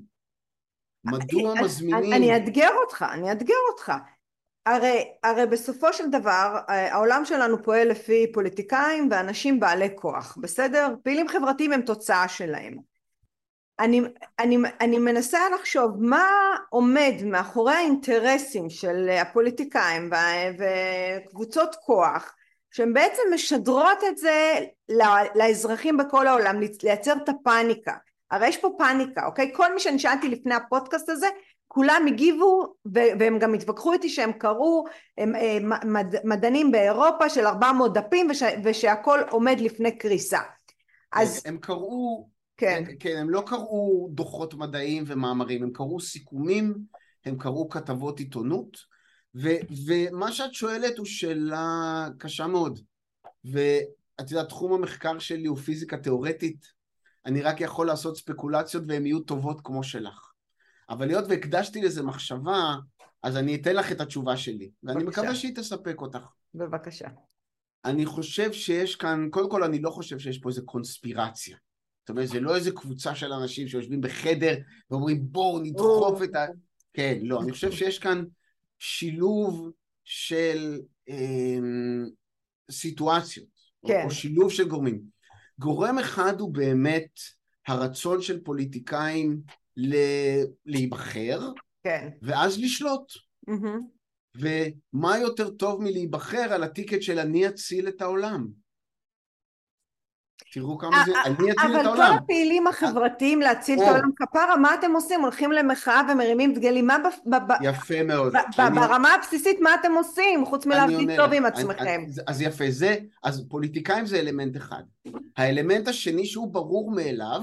מדוע 1.04 1.52
אני- 1.54 1.62
מזמינים... 1.62 2.14
אני 2.14 2.36
אאתגר 2.36 2.70
אותך, 2.86 3.06
אני 3.14 3.30
אאתגר 3.32 3.54
אותך. 3.72 3.92
הרי, 4.66 5.12
הרי 5.24 5.46
בסופו 5.46 5.94
של 5.94 6.10
דבר 6.10 6.60
אה, 6.70 6.94
העולם 6.94 7.26
שלנו 7.26 7.64
פועל 7.64 7.88
לפי 7.88 8.32
פוליטיקאים 8.34 9.08
ואנשים 9.12 9.60
בעלי 9.60 9.90
כוח, 9.96 10.38
בסדר? 10.42 10.96
פעילים 11.04 11.28
חברתיים 11.28 11.74
הם 11.74 11.82
תוצאה 11.82 12.28
שלהם. 12.28 12.78
אני, 13.80 14.02
אני, 14.40 14.58
אני 14.82 14.98
מנסה 14.98 15.40
לחשוב 15.54 15.92
מה 16.00 16.26
עומד 16.70 17.14
מאחורי 17.24 17.74
האינטרסים 17.74 18.70
של 18.70 19.10
הפוליטיקאים 19.10 20.10
וקבוצות 20.60 21.76
כוח 21.76 22.36
שהן 22.72 22.94
בעצם 22.94 23.22
משדרות 23.34 24.04
את 24.08 24.18
זה 24.18 24.60
לאזרחים 25.36 25.98
בכל 25.98 26.28
העולם, 26.28 26.60
לייצר 26.84 27.14
את 27.24 27.30
הפאניקה. 27.30 27.94
הרי 28.32 28.48
יש 28.48 28.58
פה 28.58 28.70
פאניקה, 28.78 29.26
אוקיי? 29.26 29.52
כל 29.54 29.74
מי 29.74 29.80
שאני 29.80 30.00
שאלתי 30.00 30.30
לפני 30.30 30.56
הפודקאסט 30.56 31.10
הזה, 31.10 31.28
כולם 31.72 32.06
הגיבו 32.08 32.74
והם 33.20 33.40
גם 33.40 33.54
התווכחו 33.54 33.94
איתי 33.94 34.10
שהם 34.10 34.32
קראו 34.32 34.86
הם, 35.18 35.36
הם, 35.36 35.94
מד, 35.94 36.16
מדענים 36.24 36.72
באירופה 36.72 37.30
של 37.30 37.46
400 37.46 37.94
דפים 37.94 38.28
וש, 38.30 38.44
ושהכול 38.64 39.20
עומד 39.30 39.60
לפני 39.60 39.98
קריסה. 39.98 40.40
אז 41.12 41.42
הם 41.46 41.58
קראו, 41.58 42.30
כן, 42.58 42.84
כן, 43.00 43.18
הם 43.18 43.30
לא 43.30 43.44
קראו 43.46 44.10
דוחות 44.12 44.54
מדעיים 44.54 45.04
ומאמרים, 45.08 45.64
הם 45.64 45.72
קראו 45.72 46.00
סיכומים 46.00 46.74
הם 47.26 47.38
קראו 47.38 47.70
כתבות 47.70 48.20
עיתונות, 48.20 48.78
ו- 49.36 49.60
ומה 49.88 50.32
שאת 50.32 50.54
שואלת 50.54 50.98
הוא 50.98 51.06
שאלה 51.06 52.08
קשה 52.18 52.48
מאוד. 52.48 52.80
ואת 53.46 54.32
יודעת, 54.32 54.50
תחום 54.50 54.74
המחקר 54.74 55.20
שלי 55.20 55.46
הוא 55.48 55.58
פיזיקה 55.58 55.98
תיאורטית, 55.98 56.66
אני 57.26 57.42
רק 57.42 57.62
יכול 57.62 57.88
לעשות 57.88 58.18
ספקולציות 58.18 58.84
והן 58.88 59.06
יהיו 59.06 59.20
טובות 59.20 59.62
כמו 59.64 59.84
שלך. 59.84 60.32
אבל 60.90 61.10
היות 61.10 61.26
והקדשתי 61.30 61.82
לזה 61.82 62.04
מחשבה, 62.04 62.76
אז 63.24 63.38
אני 63.38 63.56
אתן 63.56 63.76
לך 63.76 63.92
את 63.92 64.02
התשובה 64.02 64.38
שלי, 64.38 64.70
ואני 64.84 65.04
בבקשה. 65.04 65.22
מקווה 65.22 65.36
שהיא 65.36 65.56
תספק 65.56 66.02
אותך. 66.02 66.32
בבקשה. 66.54 67.08
אני 67.86 68.06
חושב 68.06 68.54
שיש 68.54 68.96
כאן, 68.96 69.28
קודם 69.32 69.50
כל 69.50 69.64
אני 69.64 69.82
לא 69.82 69.90
חושב 69.90 70.20
שיש 70.20 70.38
פה 70.38 70.50
איזה 70.50 70.62
קונספירציה. 70.62 71.58
זאת 72.02 72.10
אומרת, 72.10 72.28
זה 72.28 72.40
לא 72.40 72.56
איזה 72.56 72.72
קבוצה 72.72 73.16
של 73.16 73.34
אנשים 73.34 73.68
שיושבים 73.68 74.02
בחדר 74.02 74.56
ואומרים 74.92 75.20
בואו 75.22 75.60
נדחוף 75.60 76.24
את 76.24 76.36
ה... 76.36 76.46
כן, 76.94 77.20
לא, 77.22 77.42
אני 77.42 77.52
חושב 77.52 77.72
שיש 77.72 78.00
כאן 78.00 78.24
שילוב 78.80 79.72
של 80.04 80.80
אה, 81.10 81.58
סיטואציות, 82.72 83.48
כן. 83.88 84.02
או 84.06 84.12
שילוב 84.12 84.52
של 84.52 84.68
גורמים. 84.68 85.02
גורם 85.60 86.00
אחד 86.00 86.40
הוא 86.40 86.54
באמת 86.54 87.20
הרצון 87.68 88.22
של 88.22 88.44
פוליטיקאים. 88.44 89.42
להיבחר, 90.66 91.52
כן. 91.84 92.10
ואז 92.22 92.60
לשלוט. 92.60 93.12
Mm-hmm. 93.50 94.00
ומה 94.36 95.18
יותר 95.18 95.50
טוב 95.50 95.82
מלהיבחר 95.82 96.54
על 96.54 96.64
הטיקט 96.64 97.02
של 97.02 97.20
אני 97.20 97.48
אציל 97.48 97.88
את 97.88 98.02
העולם? 98.02 98.48
תראו 100.54 100.78
כמה 100.78 100.98
אה, 100.98 101.06
זה, 101.06 101.12
אה, 101.16 101.26
אני 101.26 101.34
אציל 101.34 101.52
את 101.52 101.86
העולם. 101.86 101.88
אבל 101.88 101.96
כל 101.96 102.24
הפעילים 102.24 102.68
החברתיים 102.68 103.42
להציל 103.42 103.80
את 103.80 103.88
העולם 103.88 104.10
כפרה, 104.16 104.58
מה 104.58 104.74
אתם 104.74 104.92
עושים? 104.92 105.22
הולכים 105.22 105.52
למחאה 105.52 106.02
ומרימים 106.12 106.54
דגלים, 106.54 106.88
מה 106.88 106.98
יפה 107.62 108.04
מאוד. 108.04 108.34
ברמה 108.58 109.14
הבסיסית 109.14 109.60
מה 109.60 109.76
אתם 109.76 109.92
עושים, 109.92 110.46
חוץ 110.46 110.66
מלהביא 110.66 111.18
טוב 111.18 111.34
עם 111.34 111.46
עצמכם? 111.46 112.06
אז 112.28 112.42
יפה, 112.42 112.66
זה, 112.70 112.96
אז 113.24 113.46
פוליטיקאים 113.50 114.06
זה 114.06 114.20
אלמנט 114.20 114.58
אחד. 114.58 114.84
האלמנט 115.38 115.88
השני 115.88 116.26
שהוא 116.26 116.54
ברור 116.54 116.92
מאליו, 116.92 117.42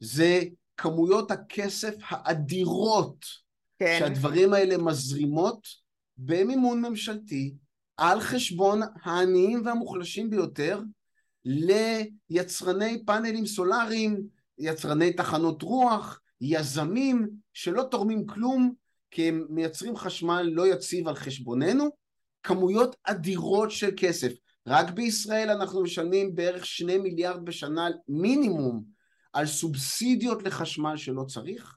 זה 0.00 0.40
כמויות 0.76 1.30
הכסף 1.30 1.94
האדירות 2.08 3.24
כן. 3.78 3.96
שהדברים 3.98 4.52
האלה 4.52 4.78
מזרימות 4.78 5.68
במימון 6.16 6.80
ממשלתי 6.80 7.54
על 7.96 8.20
חשבון 8.20 8.80
העניים 9.02 9.62
והמוחלשים 9.64 10.30
ביותר 10.30 10.80
ליצרני 12.30 13.04
פאנלים 13.04 13.46
סולאריים, 13.46 14.22
יצרני 14.58 15.12
תחנות 15.12 15.62
רוח, 15.62 16.20
יזמים 16.40 17.28
שלא 17.52 17.82
תורמים 17.90 18.26
כלום 18.26 18.74
כי 19.10 19.28
הם 19.28 19.46
מייצרים 19.50 19.96
חשמל 19.96 20.42
לא 20.42 20.66
יציב 20.66 21.08
על 21.08 21.14
חשבוננו, 21.14 21.88
כמויות 22.42 22.96
אדירות 23.04 23.70
של 23.70 23.90
כסף. 23.96 24.32
רק 24.66 24.90
בישראל 24.90 25.50
אנחנו 25.50 25.82
משלמים 25.82 26.34
בערך 26.34 26.66
שני 26.66 26.98
מיליארד 26.98 27.44
בשנה 27.44 27.88
מינימום 28.08 28.93
על 29.34 29.46
סובסידיות 29.46 30.42
לחשמל 30.42 30.96
שלא 30.96 31.24
צריך. 31.24 31.76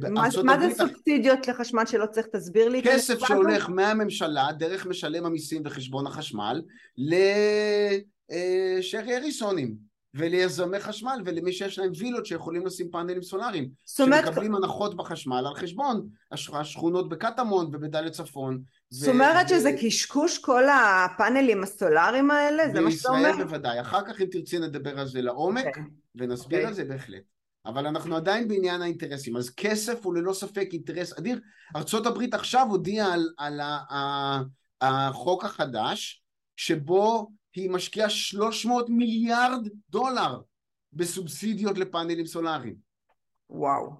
מה, 0.00 0.28
מה 0.44 0.60
זה 0.60 0.74
סובסידיות 0.74 1.48
לחשמל 1.48 1.86
שלא 1.86 2.06
צריך? 2.06 2.26
תסביר 2.26 2.68
לי. 2.68 2.82
כסף 2.82 3.18
שהולך 3.26 3.68
מהממשלה 3.68 4.52
דרך 4.58 4.86
משלם 4.86 5.26
המיסים 5.26 5.62
וחשבון 5.64 6.06
החשמל 6.06 6.62
לשרי 6.98 8.02
אה, 9.12 9.16
אריסונים 9.16 9.76
וליזמי 10.16 10.80
חשמל 10.80 11.22
ולמי 11.24 11.52
שיש 11.52 11.78
להם 11.78 11.90
וילות 11.98 12.26
שיכולים 12.26 12.66
לשים 12.66 12.90
פאנלים 12.90 13.22
סולאריים 13.22 13.70
שמקבלים 13.86 14.54
הנחות 14.54 14.96
בחשמל 14.96 15.44
על 15.46 15.54
חשבון 15.54 16.08
השכונות 16.32 17.08
בקטמון 17.08 17.66
ובדלית 17.66 18.12
צפון 18.12 18.62
זאת 18.90 19.08
אומרת 19.08 19.48
שזה 19.48 19.70
קשקוש 19.80 20.38
כל 20.38 20.64
הפאנלים 20.68 21.62
הסולאריים 21.62 22.30
האלה? 22.30 22.72
זה 22.72 22.80
מה 22.80 22.90
שאתה 22.90 23.08
אומר? 23.08 23.22
בישראל 23.22 23.44
בוודאי, 23.44 23.80
אחר 23.80 24.00
כך 24.06 24.20
אם 24.20 24.26
תרצי 24.30 24.58
נדבר 24.58 25.00
על 25.00 25.06
זה 25.06 25.22
לעומק 25.22 25.66
אוקיי. 25.66 25.82
ונסביר 26.14 26.58
אוקיי. 26.58 26.68
על 26.68 26.74
זה 26.74 26.84
בהחלט 26.84 27.22
אבל 27.66 27.86
אנחנו 27.86 28.16
עדיין 28.16 28.48
בעניין 28.48 28.82
האינטרסים. 28.82 29.36
אז 29.36 29.50
כסף 29.50 30.06
הוא 30.06 30.14
ללא 30.14 30.32
ספק 30.32 30.68
אינטרס 30.72 31.18
אדיר. 31.18 31.40
ארה"ב 31.76 32.34
עכשיו 32.34 32.66
הודיעה 32.70 33.14
על, 33.14 33.28
על 33.38 33.60
החוק 34.80 35.44
החדש, 35.44 36.22
שבו 36.56 37.30
היא 37.56 37.70
משקיעה 37.70 38.10
300 38.10 38.88
מיליארד 38.88 39.68
דולר 39.90 40.40
בסובסידיות 40.92 41.78
לפאנלים 41.78 42.26
סולאריים. 42.26 42.76
וואו. 43.50 43.90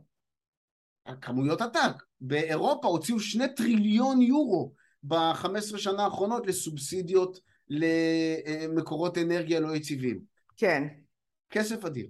כמויות 1.20 1.60
עתק. 1.60 2.02
באירופה 2.20 2.88
הוציאו 2.88 3.20
שני 3.20 3.54
טריליון 3.56 4.22
יורו 4.22 4.72
ב-15 5.02 5.78
שנה 5.78 6.04
האחרונות 6.04 6.46
לסובסידיות 6.46 7.40
למקורות 7.68 9.18
אנרגיה 9.18 9.60
לא 9.60 9.76
יציבים. 9.76 10.20
כן. 10.56 10.82
כסף 11.50 11.84
אדיר. 11.84 12.06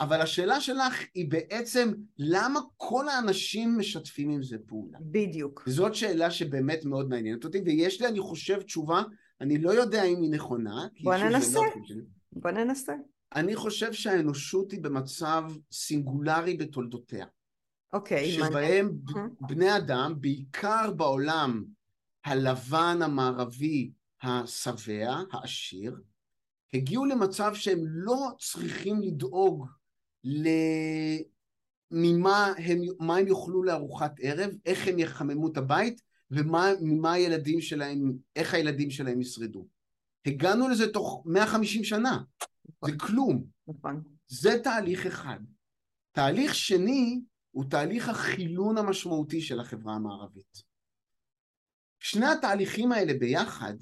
אבל 0.00 0.20
השאלה 0.20 0.60
שלך 0.60 1.04
היא 1.14 1.30
בעצם 1.30 1.92
למה 2.18 2.60
כל 2.76 3.08
האנשים 3.08 3.78
משתפים 3.78 4.30
עם 4.30 4.42
זה 4.42 4.56
פעולה. 4.66 4.98
בדיוק. 5.00 5.62
זאת 5.66 5.94
שאלה 5.94 6.30
שבאמת 6.30 6.84
מאוד 6.84 7.08
מעניינת 7.08 7.44
אותי, 7.44 7.58
ויש 7.64 8.00
לי, 8.00 8.08
אני 8.08 8.20
חושב, 8.20 8.62
תשובה, 8.62 9.02
אני 9.40 9.58
לא 9.58 9.70
יודע 9.70 10.04
אם 10.04 10.22
היא 10.22 10.30
נכונה. 10.30 10.86
בוא 11.02 11.14
ננסה. 11.14 11.58
לא 11.58 12.02
בוא 12.32 12.50
ננסה. 12.50 12.94
אני 13.34 13.56
חושב 13.56 13.92
שהאנושות 13.92 14.72
היא 14.72 14.80
במצב 14.80 15.44
סינגולרי 15.72 16.56
בתולדותיה. 16.56 17.26
אוקיי, 17.92 18.32
שבהם 18.32 18.98
בני 19.40 19.76
אדם, 19.76 20.14
בעיקר 20.20 20.90
בעולם 20.96 21.64
הלבן 22.24 22.98
המערבי 23.02 23.90
השבע, 24.22 25.16
העשיר, 25.32 25.96
הגיעו 26.74 27.04
למצב 27.04 27.54
שהם 27.54 27.80
לא 27.86 28.28
צריכים 28.38 29.02
לדאוג 29.02 29.66
ממה 31.90 32.52
הם, 32.58 32.80
מה 32.98 33.16
הם 33.16 33.28
יאכלו 33.28 33.62
לארוחת 33.62 34.12
ערב, 34.20 34.50
איך 34.66 34.88
הם 34.88 34.98
יחממו 34.98 35.48
את 35.48 35.56
הבית 35.56 36.02
ומה 36.30 37.12
הילדים 37.12 37.60
שלהם, 37.60 38.12
איך 38.36 38.54
הילדים 38.54 38.90
שלהם 38.90 39.20
ישרדו. 39.20 39.66
הגענו 40.26 40.68
לזה 40.68 40.92
תוך 40.92 41.22
150 41.26 41.84
שנה, 41.84 42.22
נכון. 42.68 42.90
זה 42.90 42.98
כלום. 42.98 43.44
נכון. 43.68 44.02
זה 44.28 44.60
תהליך 44.62 45.06
אחד. 45.06 45.38
תהליך 46.12 46.54
שני 46.54 47.20
הוא 47.50 47.64
תהליך 47.70 48.08
החילון 48.08 48.78
המשמעותי 48.78 49.40
של 49.40 49.60
החברה 49.60 49.94
המערבית. 49.94 50.62
שני 51.98 52.26
התהליכים 52.26 52.92
האלה 52.92 53.14
ביחד 53.14 53.74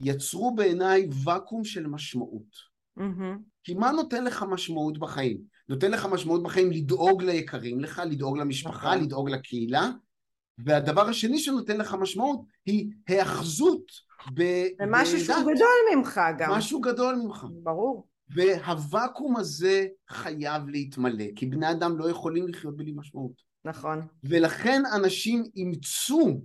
יצרו 0.00 0.54
בעיניי 0.54 1.08
ואקום 1.24 1.64
של 1.64 1.86
משמעות. 1.86 2.56
Mm-hmm. 2.98 3.38
כי 3.64 3.74
מה 3.74 3.90
נותן 3.90 4.24
לך 4.24 4.44
משמעות 4.50 4.98
בחיים? 4.98 5.38
נותן 5.68 5.90
לך 5.90 6.06
משמעות 6.06 6.42
בחיים 6.42 6.70
לדאוג 6.70 7.22
ליקרים 7.22 7.80
לך, 7.80 8.02
לדאוג 8.06 8.38
למשפחה, 8.38 8.94
נכון. 8.94 9.04
לדאוג 9.04 9.30
לקהילה, 9.30 9.90
והדבר 10.58 11.08
השני 11.08 11.38
שנותן 11.38 11.76
לך 11.76 11.94
משמעות 11.94 12.40
היא 12.66 12.90
היאחזות 13.06 13.92
בדת. 14.26 14.72
זה 14.78 14.84
משהו 14.88 15.20
שהוא 15.20 15.42
גדול 15.42 15.96
ממך 15.96 16.20
גם. 16.38 16.50
משהו 16.50 16.80
גדול 16.80 17.14
ממך. 17.14 17.46
ברור. 17.62 18.08
והוואקום 18.30 19.36
הזה 19.36 19.86
חייב 20.08 20.68
להתמלא, 20.68 21.24
כי 21.36 21.46
בני 21.46 21.70
אדם 21.70 21.98
לא 21.98 22.10
יכולים 22.10 22.48
לחיות 22.48 22.76
בלי 22.76 22.92
משמעות. 22.96 23.42
נכון. 23.64 24.06
ולכן 24.24 24.82
אנשים 24.94 25.44
אימצו 25.56 26.40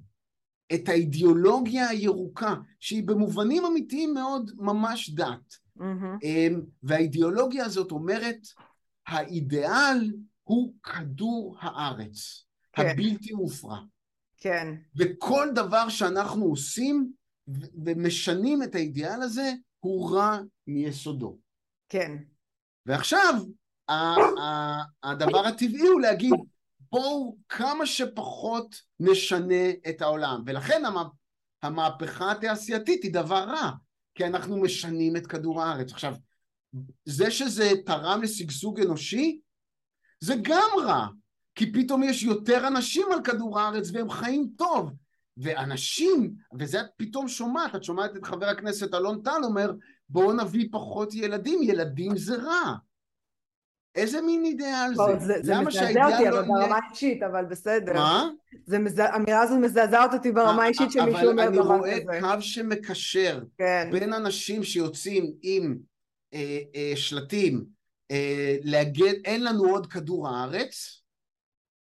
את 0.74 0.90
האידיאולוגיה 0.90 1.90
הירוקה, 1.90 2.56
שהיא 2.80 3.08
במובנים 3.08 3.66
אמיתיים 3.66 4.14
מאוד 4.14 4.52
ממש 4.56 5.10
דת. 5.10 5.64
Mm-hmm. 5.80 6.26
והאידיאולוגיה 6.84 7.66
הזאת 7.66 7.92
אומרת, 7.92 8.48
האידיאל 9.08 10.12
הוא 10.44 10.74
כדור 10.84 11.58
הארץ, 11.60 12.46
כן. 12.74 12.90
הבלתי 12.90 13.34
מופרע. 13.34 13.78
כן. 14.44 14.68
וכל 14.96 15.48
דבר 15.56 15.90
שאנחנו 15.90 16.46
עושים 16.46 17.12
ומשנים 17.86 18.64
את 18.64 18.76
האידיאל 18.76 19.22
הזה, 19.22 19.54
הוא 19.80 20.16
רע 20.16 20.40
מיסודו. 20.68 21.38
כן. 21.90 22.18
ועכשיו, 22.86 23.36
הדבר 25.04 25.48
הטבעי 25.48 25.88
הוא 25.88 26.02
להגיד, 26.02 26.34
בואו 26.92 27.38
כמה 27.50 27.86
שפחות 27.86 28.76
נשנה 29.00 29.70
את 29.90 30.02
העולם. 30.02 30.44
ולכן 30.46 30.84
המהפכה 31.64 32.32
התעשייתית 32.32 33.04
היא 33.04 33.14
דבר 33.14 33.44
רע, 33.44 33.72
כי 34.16 34.26
אנחנו 34.26 34.62
משנים 34.62 35.16
את 35.16 35.28
כדור 35.28 35.64
הארץ. 35.64 35.92
עכשיו, 35.92 36.16
זה 37.06 37.32
שזה 37.32 37.72
תרם 37.86 38.22
לשגשוג 38.22 38.82
אנושי, 38.82 39.40
זה 40.20 40.34
גם 40.42 40.70
רע, 40.86 41.08
כי 41.56 41.74
פתאום 41.74 42.04
יש 42.04 42.24
יותר 42.24 42.68
אנשים 42.68 43.08
על 43.12 43.22
כדור 43.24 43.60
הארץ 43.60 43.90
והם 43.94 44.10
חיים 44.10 44.50
טוב. 44.58 44.92
ואנשים, 45.38 46.34
וזה 46.60 46.82
את 46.82 46.86
פתאום 46.98 47.28
שומעת, 47.28 47.76
את 47.76 47.84
שומעת 47.84 48.18
את 48.18 48.26
חבר 48.26 48.46
הכנסת 48.46 48.94
אלון 48.94 49.22
טל 49.22 49.44
אומר, 49.44 49.72
בואו 50.10 50.34
נביא 50.34 50.68
פחות 50.72 51.14
ילדים, 51.14 51.60
ילדים 51.64 52.18
זה 52.18 52.36
רע. 52.36 52.76
איזה 53.96 54.22
מין 54.22 54.46
אידיאל 54.46 54.94
בוא, 54.96 55.20
זה? 55.20 55.26
זה, 55.26 55.34
זה 55.44 55.60
מזעזע 55.60 55.88
אותי, 55.88 55.96
לא 56.00 56.08
אבל 56.08 56.22
יהיה... 56.22 56.42
ברמה 56.42 56.80
אישית, 56.92 57.24
אבל 57.24 57.46
בסדר. 57.46 57.94
מה? 57.94 58.30
זה 58.66 58.80
מז... 58.80 59.00
האמירה 59.00 59.42
הזו 59.42 59.60
מזעזעת 59.60 60.14
אותי 60.14 60.32
ברמה 60.32 60.68
אישית 60.68 60.92
שמישהו 60.92 61.30
אומר 61.30 61.48
אבל 61.48 61.56
דבר 61.56 61.76
אני 61.76 62.02
כזה. 62.02 62.02
רואה 62.02 62.22
קו 62.22 62.42
שמקשר 62.42 63.44
כן, 63.58 63.90
בין 63.92 64.14
אנשים 64.14 64.64
שיוצאים 64.64 65.34
עם 65.42 65.78
אה, 66.34 66.60
אה, 66.76 66.94
שלטים 66.96 67.66
אה, 68.12 68.56
להגן, 68.64 69.14
אין 69.26 69.44
לנו 69.44 69.64
עוד 69.64 69.88
כדור 69.88 70.30
הארץ, 70.30 71.03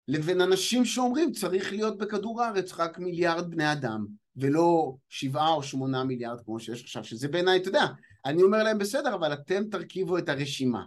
לבין 0.08 0.40
אנשים 0.40 0.84
שאומרים 0.84 1.32
צריך 1.32 1.72
להיות 1.72 1.98
בכדור 1.98 2.42
הארץ 2.42 2.72
רק 2.72 2.98
מיליארד 2.98 3.50
בני 3.50 3.72
אדם, 3.72 4.06
ולא 4.36 4.94
שבעה 5.08 5.52
או 5.52 5.62
שמונה 5.62 6.04
מיליארד 6.04 6.40
כמו 6.44 6.60
שיש 6.60 6.82
עכשיו, 6.82 7.04
שזה 7.04 7.28
בעיניי, 7.28 7.58
אתה 7.58 7.68
יודע, 7.68 7.86
אני 8.24 8.42
אומר 8.42 8.62
להם 8.62 8.78
בסדר, 8.78 9.14
אבל 9.14 9.32
אתם 9.32 9.64
תרכיבו 9.70 10.18
את 10.18 10.28
הרשימה, 10.28 10.84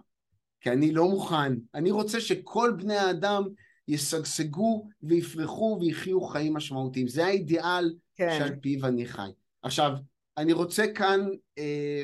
כי 0.62 0.70
אני 0.70 0.92
לא 0.92 1.10
מוכן, 1.10 1.54
אני 1.76 1.92
רוצה 1.92 2.22
שכל 2.22 2.74
בני 2.78 2.98
האדם 2.98 3.44
ישגשגו 3.88 4.90
ויפרחו 5.04 5.78
ויחיו 5.82 6.22
חיים 6.22 6.54
משמעותיים, 6.54 7.08
זה 7.08 7.26
האידיאל 7.26 7.94
כן, 8.16 8.36
שעל 8.38 8.56
פיו 8.62 8.86
אני 8.86 9.06
חי. 9.06 9.30
עכשיו, 9.62 9.92
אני 10.38 10.54
רוצה 10.54 10.86
כאן 10.96 11.28
אה, 11.58 12.04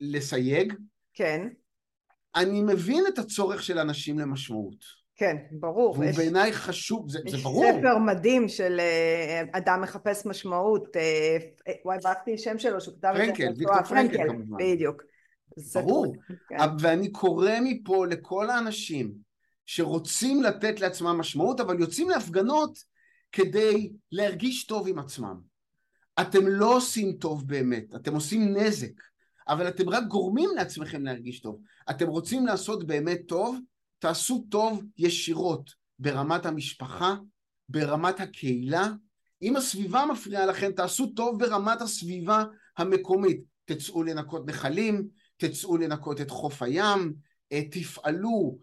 לסייג, 0.00 0.72
כן, 1.14 1.48
אני 2.34 2.60
מבין 2.62 3.04
את 3.08 3.18
הצורך 3.18 3.62
של 3.62 3.78
אנשים 3.78 4.18
למשמעות, 4.18 5.03
כן, 5.16 5.36
ברור. 5.50 5.90
והוא 5.94 6.04
יש- 6.04 6.16
בעיניי 6.16 6.52
חשוב, 6.52 7.10
זה, 7.10 7.18
זה 7.28 7.36
יש 7.36 7.42
ברור. 7.42 7.64
ספר 7.78 7.98
מדהים 7.98 8.48
של 8.48 8.80
אה, 8.80 9.42
אדם 9.52 9.80
מחפש 9.82 10.26
משמעות, 10.26 10.96
אה, 10.96 11.36
אה, 11.68 11.72
וואי, 11.84 11.98
ברחתי 12.04 12.38
שם 12.38 12.58
שלו, 12.58 12.80
שהוא 12.80 12.94
כתב 12.94 13.08
את 13.08 13.16
זה. 13.16 13.24
פרנקל, 13.24 13.52
ויקטור 13.58 13.82
פרנקל 13.82 14.28
כמובן. 14.28 14.56
בדיוק. 14.64 15.02
ברור. 15.74 16.16
כן. 16.48 16.56
ואני 16.80 17.12
קורא 17.12 17.50
מפה 17.62 18.06
לכל 18.06 18.50
האנשים 18.50 19.12
שרוצים 19.66 20.42
לתת 20.42 20.80
לעצמם 20.80 21.18
משמעות, 21.18 21.60
אבל 21.60 21.80
יוצאים 21.80 22.10
להפגנות 22.10 22.78
כדי 23.32 23.92
להרגיש 24.12 24.66
טוב 24.66 24.88
עם 24.88 24.98
עצמם. 24.98 25.36
אתם 26.20 26.46
לא 26.46 26.76
עושים 26.76 27.12
טוב 27.12 27.48
באמת, 27.48 27.84
אתם 27.96 28.14
עושים 28.14 28.56
נזק, 28.56 28.92
אבל 29.48 29.68
אתם 29.68 29.88
רק 29.88 30.04
גורמים 30.08 30.50
לעצמכם 30.56 31.04
להרגיש 31.04 31.40
טוב. 31.40 31.60
אתם 31.90 32.06
רוצים 32.08 32.46
לעשות 32.46 32.86
באמת 32.86 33.20
טוב, 33.28 33.58
תעשו 33.98 34.46
טוב 34.48 34.82
ישירות 34.98 35.70
ברמת 35.98 36.46
המשפחה, 36.46 37.14
ברמת 37.68 38.20
הקהילה. 38.20 38.88
אם 39.42 39.56
הסביבה 39.56 40.06
מפריעה 40.12 40.46
לכם, 40.46 40.72
תעשו 40.72 41.06
טוב 41.06 41.38
ברמת 41.38 41.80
הסביבה 41.80 42.44
המקומית. 42.78 43.40
תצאו 43.64 44.02
לנקות 44.02 44.46
נחלים, 44.46 45.08
תצאו 45.36 45.76
לנקות 45.76 46.20
את 46.20 46.30
חוף 46.30 46.62
הים, 46.62 47.14
אה, 47.52 47.62
תפעלו 47.70 48.58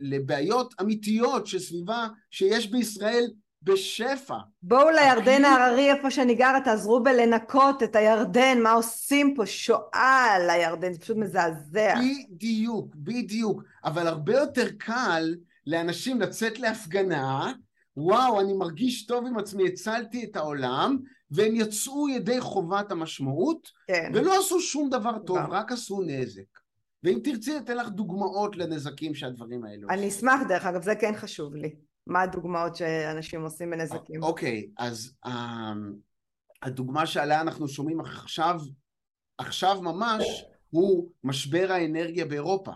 לבעיות 0.00 0.74
אמיתיות 0.80 1.46
של 1.46 1.58
סביבה 1.58 2.08
שיש 2.30 2.70
בישראל 2.70 3.30
בשפע. 3.64 4.36
בואו 4.62 4.90
לירדן 4.90 5.44
ההררי 5.44 5.90
איפה 5.90 6.10
שאני 6.10 6.34
גרה, 6.34 6.60
תעזרו 6.64 7.02
בלנקות 7.02 7.82
את 7.82 7.96
הירדן, 7.96 8.58
מה 8.62 8.72
עושים 8.72 9.34
פה? 9.34 9.46
שואה 9.46 10.34
על 10.34 10.50
הירדן, 10.50 10.92
זה 10.92 10.98
פשוט 10.98 11.16
מזעזע. 11.16 11.94
בדיוק, 12.30 12.94
בדיוק. 12.94 13.62
אבל 13.84 14.06
הרבה 14.06 14.32
יותר 14.32 14.66
קל 14.78 15.34
לאנשים 15.66 16.20
לצאת 16.20 16.58
להפגנה, 16.58 17.52
וואו, 17.96 18.40
אני 18.40 18.52
מרגיש 18.52 19.06
טוב 19.06 19.26
עם 19.26 19.38
עצמי, 19.38 19.68
הצלתי 19.68 20.24
את 20.24 20.36
העולם, 20.36 20.98
והם 21.30 21.54
יצאו 21.54 22.08
ידי 22.08 22.40
חובת 22.40 22.92
המשמעות, 22.92 23.68
כן, 23.86 24.12
ולא 24.14 24.38
עשו 24.38 24.60
שום 24.60 24.90
דבר 24.90 25.18
טוב, 25.18 25.38
דבר. 25.38 25.54
רק 25.54 25.72
עשו 25.72 26.02
נזק. 26.06 26.42
ואם 27.02 27.18
תרצי, 27.24 27.56
אתן 27.56 27.76
לך 27.76 27.88
דוגמאות 27.88 28.56
לנזקים 28.56 29.14
שהדברים 29.14 29.64
האלה 29.64 29.86
אני 29.90 30.06
עושים. 30.06 30.28
אשמח 30.28 30.40
דרך 30.48 30.66
אגב, 30.66 30.82
זה 30.82 30.94
כן 30.94 31.12
חשוב 31.16 31.54
לי. 31.54 31.74
מה 32.06 32.22
הדוגמאות 32.22 32.76
שאנשים 32.76 33.42
עושים 33.42 33.70
בנזקים? 33.70 34.22
אוקיי, 34.22 34.66
אז 34.78 35.12
אמ, 35.26 35.92
הדוגמה 36.62 37.06
שעליה 37.06 37.40
אנחנו 37.40 37.68
שומעים 37.68 38.00
עכשיו, 38.00 38.60
עכשיו 39.38 39.82
ממש, 39.82 40.44
הוא 40.70 41.10
משבר 41.24 41.66
האנרגיה 41.70 42.24
באירופה. 42.24 42.72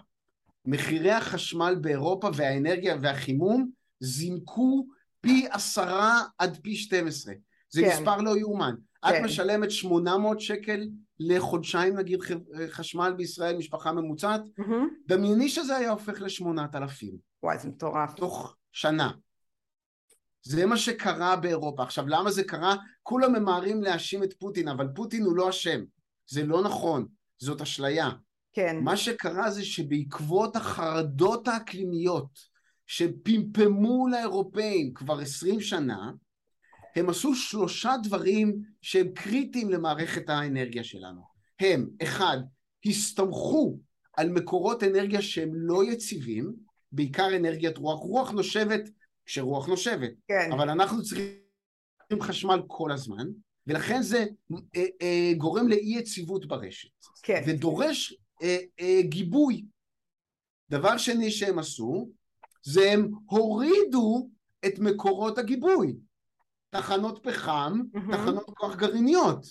מחירי 0.64 1.12
החשמל 1.12 1.76
באירופה 1.80 2.30
והאנרגיה 2.34 2.96
והחימום 3.00 3.70
זינקו 4.00 4.86
פי 5.20 5.46
עשרה 5.50 6.22
עד 6.38 6.58
פי 6.62 6.76
12. 6.76 7.34
זה 7.70 7.80
כן. 7.80 7.88
מספר 7.88 8.16
לא 8.16 8.38
יאומן. 8.38 8.74
את 9.08 9.12
כן. 9.12 9.24
משלמת 9.24 9.70
800 9.70 10.40
שקל 10.40 10.88
לחודשיים 11.20 11.96
נגיד 11.96 12.20
חשמל 12.68 13.14
בישראל, 13.16 13.56
משפחה 13.56 13.92
ממוצעת, 13.92 14.40
מהמם. 14.58 14.88
דמייני 15.06 15.48
שזה 15.48 15.76
היה 15.76 15.90
הופך 15.90 16.20
ל-8,000 16.20 17.04
וואי, 17.42 17.58
זה 17.58 17.68
מטורף. 17.68 18.14
תוך 18.14 18.56
שנה. 18.78 19.10
זה 20.42 20.66
מה 20.66 20.76
שקרה 20.76 21.36
באירופה. 21.36 21.82
עכשיו, 21.82 22.08
למה 22.08 22.30
זה 22.30 22.44
קרה? 22.44 22.76
כולם 23.02 23.32
ממהרים 23.32 23.82
להאשים 23.82 24.22
את 24.22 24.34
פוטין, 24.38 24.68
אבל 24.68 24.88
פוטין 24.94 25.22
הוא 25.22 25.36
לא 25.36 25.50
אשם. 25.50 25.80
זה 26.26 26.44
לא 26.44 26.62
נכון, 26.62 27.06
זאת 27.38 27.60
אשליה. 27.60 28.10
כן, 28.52 28.76
מה 28.80 28.96
שקרה 28.96 29.50
זה 29.50 29.64
שבעקבות 29.64 30.56
החרדות 30.56 31.48
האקלימיות 31.48 32.38
שפמפמו 32.86 34.08
לאירופאים 34.08 34.94
כבר 34.94 35.18
עשרים 35.18 35.60
שנה, 35.60 36.12
הם 36.96 37.10
עשו 37.10 37.34
שלושה 37.34 37.94
דברים 38.02 38.62
שהם 38.82 39.08
קריטיים 39.14 39.70
למערכת 39.70 40.28
האנרגיה 40.28 40.84
שלנו. 40.84 41.20
הם, 41.60 41.88
אחד, 42.02 42.38
הסתמכו 42.86 43.78
על 44.16 44.30
מקורות 44.30 44.82
אנרגיה 44.82 45.22
שהם 45.22 45.50
לא 45.54 45.84
יציבים, 45.84 46.67
בעיקר 46.92 47.36
אנרגיית 47.36 47.78
רוח. 47.78 48.00
רוח 48.00 48.30
נושבת 48.30 48.90
כשרוח 49.26 49.66
נושבת, 49.66 50.12
כן, 50.28 50.52
אבל 50.52 50.70
אנחנו 50.70 51.02
צריכים 51.02 52.22
חשמל 52.22 52.62
כל 52.66 52.92
הזמן, 52.92 53.26
ולכן 53.66 54.02
זה 54.02 54.26
אה, 54.76 54.84
אה, 55.02 55.32
גורם 55.36 55.68
לאי 55.68 55.98
יציבות 55.98 56.46
ברשת. 56.46 56.88
כן, 57.22 57.42
ודורש 57.46 58.14
אה, 58.42 58.56
אה, 58.80 59.00
גיבוי. 59.02 59.64
דבר 60.70 60.98
שני 60.98 61.30
שהם 61.30 61.58
עשו, 61.58 62.10
זה 62.62 62.92
הם 62.92 63.10
הורידו 63.26 64.28
את 64.66 64.78
מקורות 64.78 65.38
הגיבוי. 65.38 65.96
תחנות 66.70 67.20
פחם, 67.22 67.80
מהמם. 67.92 68.12
תחנות 68.12 68.44
כוח 68.56 68.76
גרעיניות. 68.76 69.46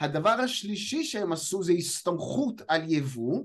הדבר 0.00 0.30
השלישי 0.30 1.04
שהם 1.04 1.32
עשו 1.32 1.62
זה 1.62 1.72
הסתמכות 1.72 2.62
על 2.68 2.82
יבוא, 2.92 3.44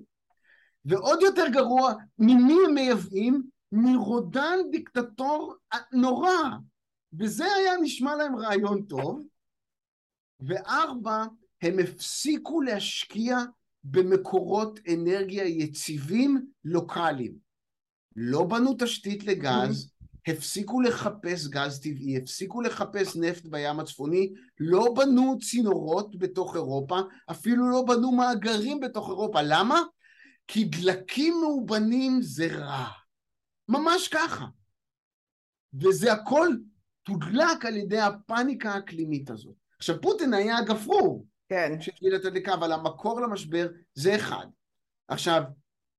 ועוד 0.86 1.22
יותר 1.22 1.48
גרוע, 1.52 1.94
ממי 2.20 2.56
הם 2.65 2.74
מייבאים? 2.74 3.44
מרודן 3.72 4.58
דיקטטור 4.72 5.56
נורא. 5.94 6.32
וזה 7.20 7.46
היה 7.46 7.74
נשמע 7.82 8.15
להם 8.15 8.36
רעיון 8.36 8.82
טוב. 8.82 9.28
וארבע, 10.39 11.26
הם 11.62 11.80
הפסיקו 11.80 12.62
להשקיע 12.62 13.38
במקורות 13.84 14.80
אנרגיה 14.94 15.44
יציבים 15.44 16.46
לוקאליים. 16.65 17.34
לא 18.15 18.44
בנו 18.44 18.76
תשתית 18.80 19.24
לגז, 19.24 19.92
הפסיקו 20.28 20.82
לחפש 20.82 21.48
גז 21.48 21.80
טבעי, 21.80 22.18
הפסיקו 22.18 22.62
לחפש 22.62 23.15
נפט 23.15 23.46
בים 23.46 23.80
הצפוני, 23.80 24.34
לא 24.60 24.94
בנו 24.96 25.38
צינורות 25.39 26.20
בתוך 26.20 26.56
אירופה, 26.56 27.00
אפילו 27.32 27.70
לא 27.70 27.84
בנו 27.88 28.12
מאגרים 28.12 28.80
בתוך 28.80 29.10
אירופה. 29.10 29.42
למה? 29.42 29.82
כי 30.52 30.64
דלקים 30.64 31.34
מאובנים 31.42 32.22
זה 32.22 32.48
רע. 32.52 32.88
ממש 33.70 34.08
ככה. 34.08 34.46
וזה 35.74 36.14
הכל 36.14 36.48
תודלק 37.04 37.66
על 37.66 37.78
ידי 37.78 38.00
הפאניקה 38.00 38.72
האקלימית 38.72 39.30
הזאת. 39.30 39.56
עכשיו 39.78 40.02
פוטין 40.02 40.34
היה 40.34 40.58
הגפרור 40.58 41.26
כן, 41.50 41.82
שהפעיל 41.82 42.16
את 42.16 42.26
הדליקה, 42.26 42.54
אבל 42.54 42.72
המקור 42.72 43.22
למשבר 43.22 43.68
זה 43.94 44.16
אחד. 44.16 44.46
עכשיו, 45.08 45.44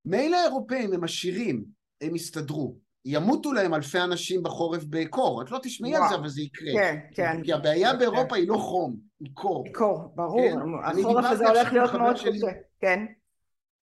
מילא 0.05 0.37
האירופאים 0.37 0.93
הם 0.93 1.05
עשירים, 1.05 1.65
הם 2.01 2.15
יסתדרו. 2.15 2.77
ימותו 3.05 3.53
להם 3.53 3.75
אלפי 3.75 4.01
אנשים 4.01 4.43
בחורף 4.43 4.85
בקור. 4.85 5.43
את 5.43 5.51
לא 5.51 5.59
תשמעי 5.63 5.97
על 5.97 6.03
זה. 6.09 6.15
אבל 6.15 6.29
זה 6.29 6.43
יקרה. 6.43 6.73
כן, 6.73 6.97
כן. 7.15 7.43
כי 7.45 7.53
הבעיה 7.53 7.93
כן. 7.93 7.99
באירופה 7.99 8.37
היא 8.37 8.49
לא 8.49 8.57
חום, 8.57 8.97
היא 9.21 9.31
קור. 9.35 9.65
קור, 9.73 10.13
ברור. 10.15 10.41
כן? 10.41 11.01
החורף 11.01 11.25
הזה 11.25 11.49
הולך 11.49 11.73
להיות 11.73 11.95
מאוד. 11.95 12.17
קשה. 12.17 12.47
כן, 12.81 13.07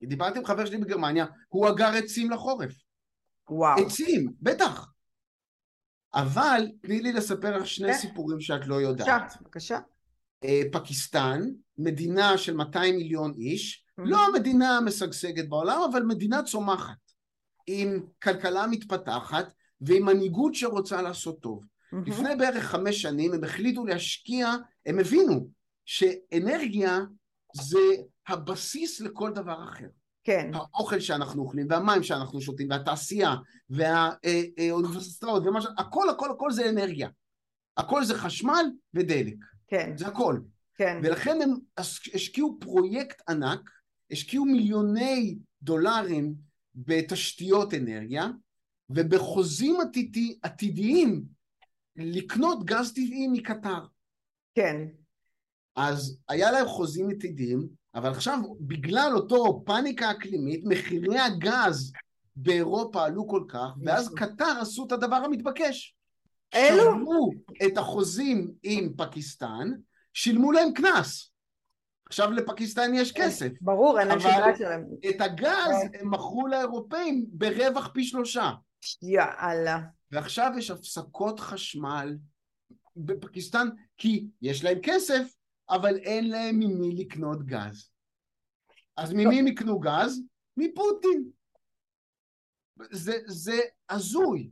דיברתי 0.06 0.40
עם 0.40 0.46
חבר 0.46 0.66
שלי 0.66 0.78
בגרמניה, 0.78 1.26
הוא 1.48 1.70
אגר 1.70 1.92
עצים 1.96 2.32
לחורף. 2.32 2.72
וואו. 3.50 3.86
עצים, 3.86 4.34
בטח. 4.42 4.92
אבל 6.14 6.68
תני 6.82 7.02
לי 7.02 7.14
לספר 7.14 7.58
לך 7.58 7.68
שני. 7.68 7.94
סיפורים 7.94 8.40
שאת 8.40 8.68
לא 8.68 8.76
יודעת. 8.76 9.34
בבקשה. 9.42 9.80
אה, 10.44 10.62
פקיסטן, 10.72 11.42
מדינה 11.78 12.38
של 12.38 12.56
200 12.56 12.96
מיליון 12.96 13.34
איש. 13.38 13.86
לא 13.98 14.26
המדינה 14.26 14.78
המשגשגת 14.78 15.50
בעולם, 15.50 15.82
אבל 15.92 16.04
מדינה 16.04 16.44
צומחת, 16.44 16.98
עם 17.68 18.00
כלכלה 18.24 18.68
מתפתחת 18.68 19.54
ועם 19.82 20.06
מנהיגות 20.06 20.56
שרוצה 20.56 21.02
לעשות 21.02 21.40
טוב. 21.42 21.66
לפני 22.06 22.36
בערך 22.36 22.64
חמש 22.64 23.02
שנים 23.02 23.34
הם 23.34 23.44
החליטו 23.44 23.86
להשקיע, 23.86 24.56
הם 24.86 25.00
הבינו 25.00 25.50
שאנרגיה 25.86 27.00
זה 27.56 27.80
הבסיס 28.28 29.02
לכל 29.02 29.32
דבר 29.34 29.64
אחר. 29.64 29.88
כן. 30.24 30.52
האוכל 30.54 31.00
שאנחנו 31.00 31.42
אוכלים, 31.42 31.68
והמים 31.70 32.04
שאנחנו 32.04 32.42
שותים, 32.42 32.70
והתעשייה, 32.70 33.36
והאוניברסיטאות, 33.70 35.44
ומה 35.46 35.62
ש... 35.62 35.66
הכל, 35.78 36.10
הכל, 36.10 36.32
הכל 36.32 36.52
זה 36.52 36.70
אנרגיה. 36.70 37.10
הכל 37.78 38.04
זה 38.04 38.16
חשמל 38.16 38.66
ודלק. 38.94 39.36
כן. 39.68 39.98
זה 39.98 40.08
הכל. 40.08 40.40
כן. 40.76 41.00
ולכן 41.04 41.42
הם 41.42 41.54
השקיעו 41.78 42.58
פרויקט 42.60 43.30
ענק, 43.30 43.70
השקיעו 44.12 44.46
מיליוני 44.46 45.38
דולרים 45.62 46.36
בתשתיות 46.76 47.74
אנרגיה, 47.74 48.28
ובחוזים 48.90 49.82
עתידי, 49.82 50.38
עתידיים 50.42 51.24
לקנות 51.96 52.66
גז 52.66 52.92
טבעי 52.94 53.28
מקטר. 53.28 53.86
כן. 54.56 54.88
אז 55.76 56.18
היה 56.30 56.52
להם 56.52 56.68
חוזים 56.68 57.10
עתידיים, 57.10 57.68
אבל 57.96 58.10
עכשיו 58.10 58.40
בגלל 58.60 59.12
אותו 59.16 59.64
פאניקה 59.66 60.12
אקלימית, 60.12 60.62
מחירי 60.66 61.20
הגז 61.20 61.92
באירופה 62.36 63.06
עלו 63.06 63.28
כל 63.28 63.44
כך, 63.48 63.70
ואז. 63.86 64.14
קטר 64.16 64.58
עשו 64.62 64.86
את 64.88 64.92
הדבר 64.92 65.16
המתבקש. 65.16 65.96
אלו? 66.56 66.84
שילמו 66.84 67.30
את 67.66 67.78
החוזים 67.78 68.52
עם 68.64 68.94
פקיסטן, 68.98 69.72
שילמו 70.14 70.52
להם 70.52 70.74
קנס. 70.74 71.32
עכשיו 72.06 72.32
לפקיסטן 72.32 72.92
יש 72.94 73.12
כן, 73.12 73.26
כסף. 73.26 73.50
ברור, 73.62 74.00
אין 74.00 74.08
להם 74.08 74.20
שגרה 74.20 74.58
שלהם. 74.58 74.82
אבל 74.82 75.10
את 75.10 75.22
הגז 75.22 75.76
כן. 75.92 76.00
הם 76.00 76.12
מכרו 76.12 76.48
לאירופאים 76.48 77.26
ברווח 77.30 77.90
פי 77.94 78.04
שלושה. 78.04 78.52
יאללה. 79.02 79.80
ועכשיו 80.12 80.52
יש 80.58 80.72
הפסקות 80.72 81.40
חשמל 81.40 82.18
בפקיסטן, 82.96 83.68
כי 83.98 84.28
יש 84.42 84.64
להם 84.64 84.78
כסף, 84.84 85.24
אבל 85.70 85.98
אין 85.98 86.30
להם 86.30 86.60
ממי 86.60 86.96
לקנות 86.96 87.46
גז. 87.46 87.90
אז 88.98 89.14
ממי 89.14 89.40
הם 89.40 89.48
יקנו 89.48 89.80
גז? 89.80 90.22
מפוטין. 90.58 91.30
זה, 92.92 93.18
זה 93.28 93.60
הזוי. 93.90 94.50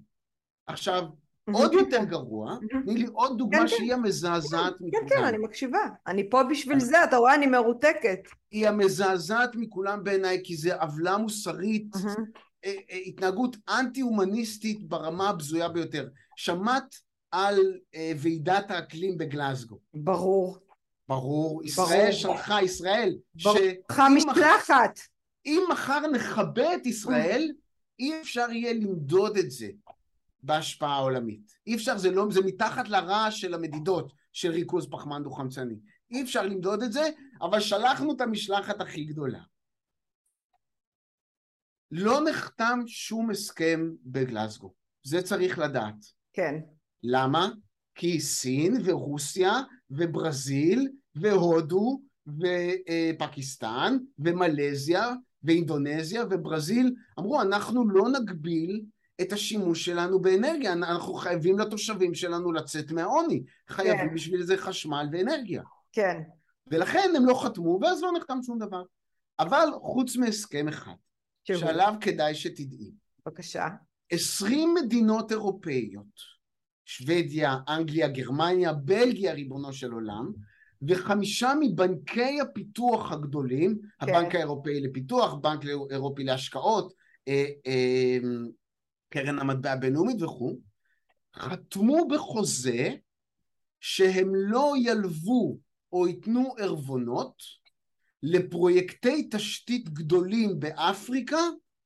עכשיו, 0.68 1.04
עוד 1.52 1.74
יותר 1.74 2.04
גרוע, 2.04 2.58
תני 2.84 2.98
לי 2.98 3.06
עוד 3.14 3.38
דוגמה 3.38 3.60
כן, 3.60 3.68
כן. 3.68 3.68
שהיא 3.68 3.94
המזעזעת 3.94 4.74
מכולם. 4.82 5.10
כן, 5.10 5.16
כן, 5.16 5.24
אני 5.24 5.38
מקשיבה. 5.38 5.80
אני 6.08 6.30
פה 6.30 6.44
בשביל 6.44 6.80
זה, 6.80 7.04
אתה 7.04 7.18
רואה, 7.18 7.36
אני 7.36 7.48
מרותקת. 7.48 8.20
היא 8.52 8.68
המזעזעת 8.68 9.56
מכולם 9.56 10.04
בעיניי, 10.04 10.42
כי 10.44 10.58
זה 10.58 10.76
עוולה 10.76 11.18
מוסרית, 11.18 11.96
אה, 12.66 12.74
אה, 12.92 12.98
התנהגות 12.98 13.58
אנטי-הומניסטית 13.70 14.90
ברמה 14.90 15.30
הבזויה 15.30 15.70
ביותר. 15.70 16.10
שמעת 16.36 16.96
על 17.32 17.58
אה, 17.96 18.12
ועידת 18.18 18.72
האקלים 18.72 19.18
בגלזגו. 19.18 19.80
ברור. 19.94 20.58
ברור. 21.08 21.64
ישראל 21.64 22.12
שלחה, 22.12 22.62
ישראל. 22.62 23.16
שלחה 23.38 24.10
משלחת. 24.10 25.00
אם 25.46 25.64
מחר 25.72 26.00
נכבה 26.08 26.76
את 26.76 26.86
ישראל, 26.86 27.52
אי 28.00 28.22
אפשר 28.22 28.52
יהיה 28.52 28.74
למדוד 28.74 29.38
את 29.38 29.52
זה. 29.52 29.68
בהשפעה 30.44 30.96
העולמית. 30.96 31.54
אי 31.68 31.76
אפשר, 31.76 31.98
זה 31.98 32.12
לא, 32.12 32.28
זה 32.32 32.42
מתחת 32.42 32.88
לרעש 32.88 33.42
של 33.42 33.54
המדידות 33.54 34.14
של 34.32 34.52
ריכוז 34.52 34.88
פחמן 34.92 35.24
דו-חמצני. 35.24 35.76
אי 36.12 36.24
אפשר 36.24 36.42
למדוד 36.42 36.84
את 36.84 36.92
זה, 36.92 37.10
אבל 37.42 37.60
שלחנו 37.60 38.14
את 38.16 38.22
המשלחת 38.22 38.82
הכי 38.82 39.04
גדולה. 39.04 39.42
לא 41.92 42.22
נחתם 42.30 42.80
שום 42.88 43.32
הסכם 43.32 43.90
בגלסגו, 44.04 44.74
זה 45.04 45.22
צריך 45.22 45.60
לדעת. 45.60 46.06
כן. 46.34 46.56
למה? 47.04 47.50
כי 47.96 48.20
סין 48.20 48.78
ורוסיה 48.84 49.62
וברזיל 49.92 50.90
והודו 51.16 52.02
ופקיסטן 52.28 53.98
ומלזיה 54.20 55.12
ואינדונזיה 55.44 56.24
וברזיל 56.30 56.94
אמרו 57.20 57.42
אנחנו 57.42 57.90
לא 57.90 58.10
נגביל 58.10 58.82
את 59.22 59.34
השימוש 59.34 59.86
שלנו 59.86 60.22
באנרגיה. 60.22 60.74
אנחנו 60.74 61.14
חייבים 61.14 61.60
לתושבים 61.60 62.14
שלנו 62.14 62.52
לצאת 62.52 62.92
מהעוני. 62.92 63.44
חייבים 63.70 64.10
כן. 64.10 64.16
בשביל 64.16 64.44
זה 64.44 64.58
חשמל 64.58 65.08
ואנרגיה. 65.12 65.64
כן. 65.92 66.22
ולכן 66.68 67.10
הם 67.16 67.26
לא 67.26 67.44
חתמו, 67.44 67.80
ואז 67.82 68.04
לא 68.04 68.12
נחתם 68.18 68.38
שום 68.46 68.60
דבר. 68.60 68.84
אבל 69.40 69.68
חוץ 69.82 70.16
מהסכם 70.16 70.68
אחד. 70.68 70.94
שעליו 71.44 71.94
כדאי 72.02 72.36
שתדעי. 72.36 72.92
בבקשה. 73.26 73.68
עשרים 74.10 74.74
מדינות 74.74 75.32
אירופאיות, 75.32 76.33
שוודיה, 76.86 77.58
אנגליה, 77.70 78.08
גרמניה, 78.08 78.74
בלגיה, 78.74 79.34
ריבונו 79.34 79.74
של 79.74 79.92
עולם, 79.92 80.32
וחמישה 80.88 81.54
מבנקי 81.60 82.42
הפיתוח 82.42 83.12
הגדולים, 83.12 83.80
כן. 83.82 84.10
הבנק 84.10 84.36
האירופאי 84.36 84.82
לפיתוח, 84.82 85.34
בנק 85.34 85.66
אירופי 85.92 86.24
להשקעות, 86.24 86.94
אה, 87.28 87.46
אה, 87.68 88.18
קרן 89.10 89.40
המטבע 89.40 89.72
הבינלאומית 89.72 90.22
וכו', 90.22 90.60
חתמו 91.36 92.08
בחוזה 92.08 92.90
שהם 93.80 94.36
לא 94.36 94.74
ילוו 94.78 95.60
או 95.92 96.08
ייתנו 96.08 96.54
ערבונות 96.58 97.44
לפרויקטי 98.24 99.30
תשתית 99.32 99.90
גדולים 99.90 100.60
באפריקה 100.60 101.42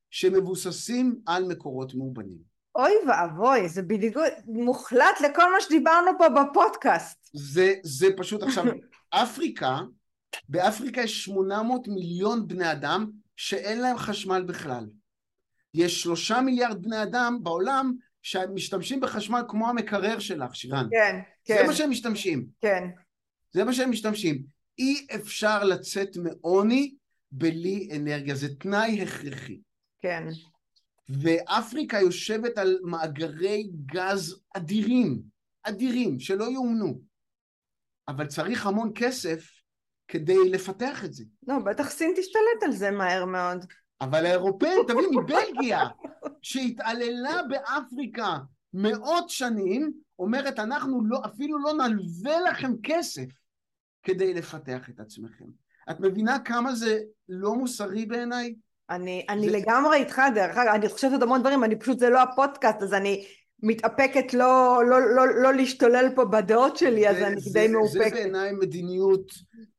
שמבוססים 0.10 1.20
על 1.26 1.44
מקורות 1.44 1.96
מאובנים. 1.96 2.47
אוי 2.78 2.94
ואבוי, 3.08 3.70
זה 3.70 3.82
בדיוק 3.82 4.18
מוחלט 4.46 5.22
לכל 5.30 5.52
מה 5.52 5.62
שדיברנו 5.62 6.12
פה 6.18 6.26
בפודקאסט. 6.30 7.30
זה, 7.34 7.74
זה 7.84 8.08
פשוט 8.18 8.44
עכשיו, 8.44 8.64
אפריקה, 9.24 9.80
באפריקה 10.50 11.02
יש 11.02 11.24
800 11.24 11.88
מיליון 11.88 12.48
בני 12.48 12.72
אדם 12.72 13.12
שאין 13.36 13.82
להם 13.82 13.98
חשמל 13.98 14.44
בכלל. 14.48 14.86
יש 15.74 16.02
שלושה 16.02 16.42
מיליארד 16.42 16.82
בני 16.82 17.04
אדם 17.04 17.40
בעולם 17.44 17.94
שמשתמשים 18.22 19.00
בחשמל 19.00 19.42
כמו 19.48 19.70
המקרר 19.70 20.20
שלך, 20.20 20.56
שירן. 20.56 20.88
כן, 20.92 21.20
כן. 21.46 21.58
זה 21.58 21.68
מה 21.68 21.74
שהם 21.74 21.90
משתמשים. 21.90 22.46
כן. 22.62 22.84
זה 23.52 23.64
מה 23.64 23.74
שהם 23.74 23.92
משתמשים. 23.92 24.44
אי 24.80 25.08
אפשר 25.16 25.64
לצאת 25.64 26.10
מעוני 26.18 26.96
בלי 27.32 27.90
אנרגיה, 27.96 28.36
זה 28.36 28.56
תנאי 28.56 29.02
הכרחי. 29.02 29.60
כן. 30.02 30.28
ואפריקה 31.10 32.00
יושבת 32.00 32.58
על 32.58 32.80
מאגרי 32.84 33.70
גז 33.86 34.42
אדירים, 34.58 35.22
אדירים, 35.64 36.20
שלא 36.20 36.52
יאומנו. 36.52 37.02
אבל 38.08 38.28
צריך 38.28 38.66
המון 38.66 38.92
כסף 38.96 39.50
כדי 40.08 40.50
לפתח 40.50 41.06
את 41.06 41.14
זה. 41.14 41.24
לא, 41.48 41.60
בטח 41.60 41.90
סין 41.90 42.14
תשתלט 42.18 42.64
על 42.64 42.72
זה 42.72 42.92
מהר 42.92 43.26
מאוד. 43.26 43.66
אבל 44.02 44.26
האירופאים, 44.26 44.80
תבין, 44.88 45.10
מבלגיה, 45.16 45.88
שהתעללה 46.42 47.42
באפריקה 47.50 48.38
מאות 48.74 49.30
שנים, 49.30 49.94
אומרת, 50.20 50.60
אנחנו 50.60 51.06
לא, 51.06 51.20
אפילו 51.26 51.60
לא 51.60 51.74
נלווה 51.74 52.42
לכם 52.42 52.72
כסף 52.84 53.28
כדי 54.04 54.34
לפתח 54.34 54.90
את 54.90 55.00
עצמכם. 55.00 55.46
את 55.92 56.00
מבינה 56.00 56.40
כמה 56.40 56.76
זה 56.76 57.00
לא 57.30 57.56
מוסרי 57.56 58.06
בעיניי? 58.06 58.56
אני, 58.90 59.26
אני 59.30 59.50
זה... 59.50 59.58
לגמרי 59.58 59.98
איתך, 59.98 60.22
דרך 60.36 60.58
אגב, 60.58 60.74
אני 60.74 60.90
חושבת 60.90 61.22
המון 61.22 61.42
דברים, 61.42 61.64
אני 61.64 61.76
פשוט, 61.76 62.00
זה 62.00 62.10
לא 62.10 62.22
הפודקאסט, 62.22 62.82
אז 62.82 62.94
אני 62.94 63.26
מתאפקת 63.64 64.34
לא, 64.34 64.82
לא, 64.90 65.02
לא, 65.16 65.28
לא 65.28 65.54
להשתולל 65.54 66.10
פה 66.16 66.26
בדעות 66.26 66.78
שלי, 66.78 67.02
זה, 67.02 67.10
אז 67.10 67.18
אני 67.18 67.42
זה, 67.42 67.60
די 67.60 67.68
מאופקת. 67.68 68.04
זה 68.04 68.10
בעיניי 68.10 68.52
מדיניות 68.52 69.32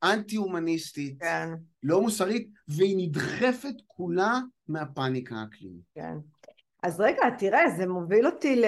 אנטי-הומניסטית, 0.03 1.23
כן. 1.23 1.49
לא 1.83 2.01
מוסרית, 2.01 2.49
והיא 2.69 2.97
נדחפת 2.99 3.75
כולה 3.87 4.39
מהפאניקה 4.69 5.35
האקלימית. 5.35 5.83
כן. 5.95 6.15
אז 6.83 7.01
רגע, 7.01 7.23
תראה, 7.39 7.71
זה 7.77 7.87
מוביל 7.87 8.27
אותי 8.27 8.63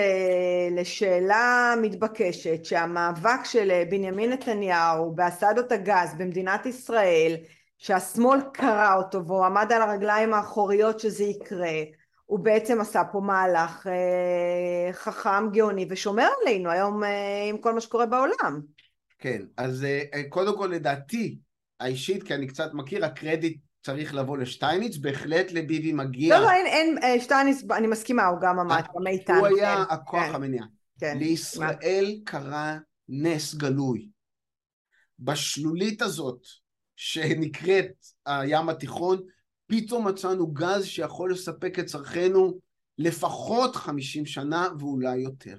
לשאלה 0.76 1.74
מתבקשת, 1.82 2.64
שהמאבק 2.64 3.45
של 3.45 3.82
בנימין 3.91 4.32
נתניהו 4.32 5.12
באסדות 5.14 5.72
הגז 5.72 6.14
במדינת 6.18 6.66
ישראל, 6.66 7.36
שהשמאל 7.81 8.41
קרא 8.53 8.95
אותו 8.97 9.26
והוא 9.26 9.45
עמד 9.45 9.72
על 9.72 9.83
הרגליים 9.83 10.35
האחוריות 10.35 11.01
שזה 11.01 11.24
יקרה, 11.24 11.83
הוא 12.24 12.39
בעצם 12.39 12.81
עשה 12.81 13.03
פה 13.12 13.20
מהלך 13.20 13.87
אה, 13.87 14.93
חכם, 14.93 15.51
גאוני 15.53 15.87
ושומר 15.91 16.28
עלינו 16.43 16.70
היום 16.70 17.05
אה, 17.05 17.49
עם 17.49 17.59
כל 17.59 17.74
מה 17.74 17.81
שקורה 17.81 18.07
בעולם. 18.07 18.61
כן, 19.18 19.43
אז 19.57 19.85
אה, 19.85 20.03
אה 20.14 20.22
קודם 20.28 20.59
כל 20.59 20.66
לדעתי 20.66 21.39
האישית, 21.81 22.22
כי 22.22 22.35
אני 22.35 22.47
קצת 22.47 22.70
מכיר, 22.74 23.05
הקרדיט 23.05 23.59
צריך 23.83 24.14
לבוא 24.14 24.39
לשטייניץ, 24.39 24.97
בהחלט 24.97 25.53
לביבי 25.53 25.93
מגיע... 25.93 26.39
לא, 26.39 26.45
לא, 26.45 26.51
אין, 26.51 26.66
אין, 26.66 26.99
אה, 27.03 27.20
שטייניץ, 27.20 27.62
אני 27.70 27.87
מסכימה, 27.87 28.26
הוא 28.26 28.41
גם 28.41 28.59
עמד, 28.59 28.83
גם 28.97 29.07
איתן. 29.07 29.35
הוא 29.35 29.47
היה 29.47 29.85
כן, 29.89 29.95
הכוח 29.95 30.26
כן, 30.26 30.35
המניע. 30.35 30.62
כן. 31.01 31.18
לישראל 31.18 32.14
מה? 32.18 32.24
קרה 32.24 32.78
נס 33.09 33.55
גלוי. 33.55 34.09
בשלולית 35.18 36.03
הזאת, 36.03 36.41
שנקראת 37.03 38.07
הים 38.26 38.68
התיכון, 38.68 39.20
פתאום 39.66 40.09
מצאנו 40.09 40.46
גז 40.46 40.84
שיכול 40.84 41.32
לספק 41.32 41.78
את 41.78 41.86
צרכנו 41.86 42.59
לפחות 42.98 43.76
50 43.76 44.26
שנה 44.26 44.68
ואולי 44.78 45.18
יותר. 45.18 45.57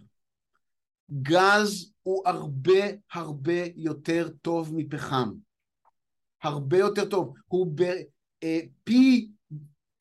גז 1.21 1.91
הוא 2.03 2.23
הרבה 2.25 2.79
הרבה 3.13 3.65
יותר 3.75 4.29
טוב 4.41 4.75
מפחם. 4.75 5.31
הרבה 6.43 6.77
יותר 6.77 7.09
טוב. 7.09 7.33
הוא 7.47 7.67
בפי 7.75 9.31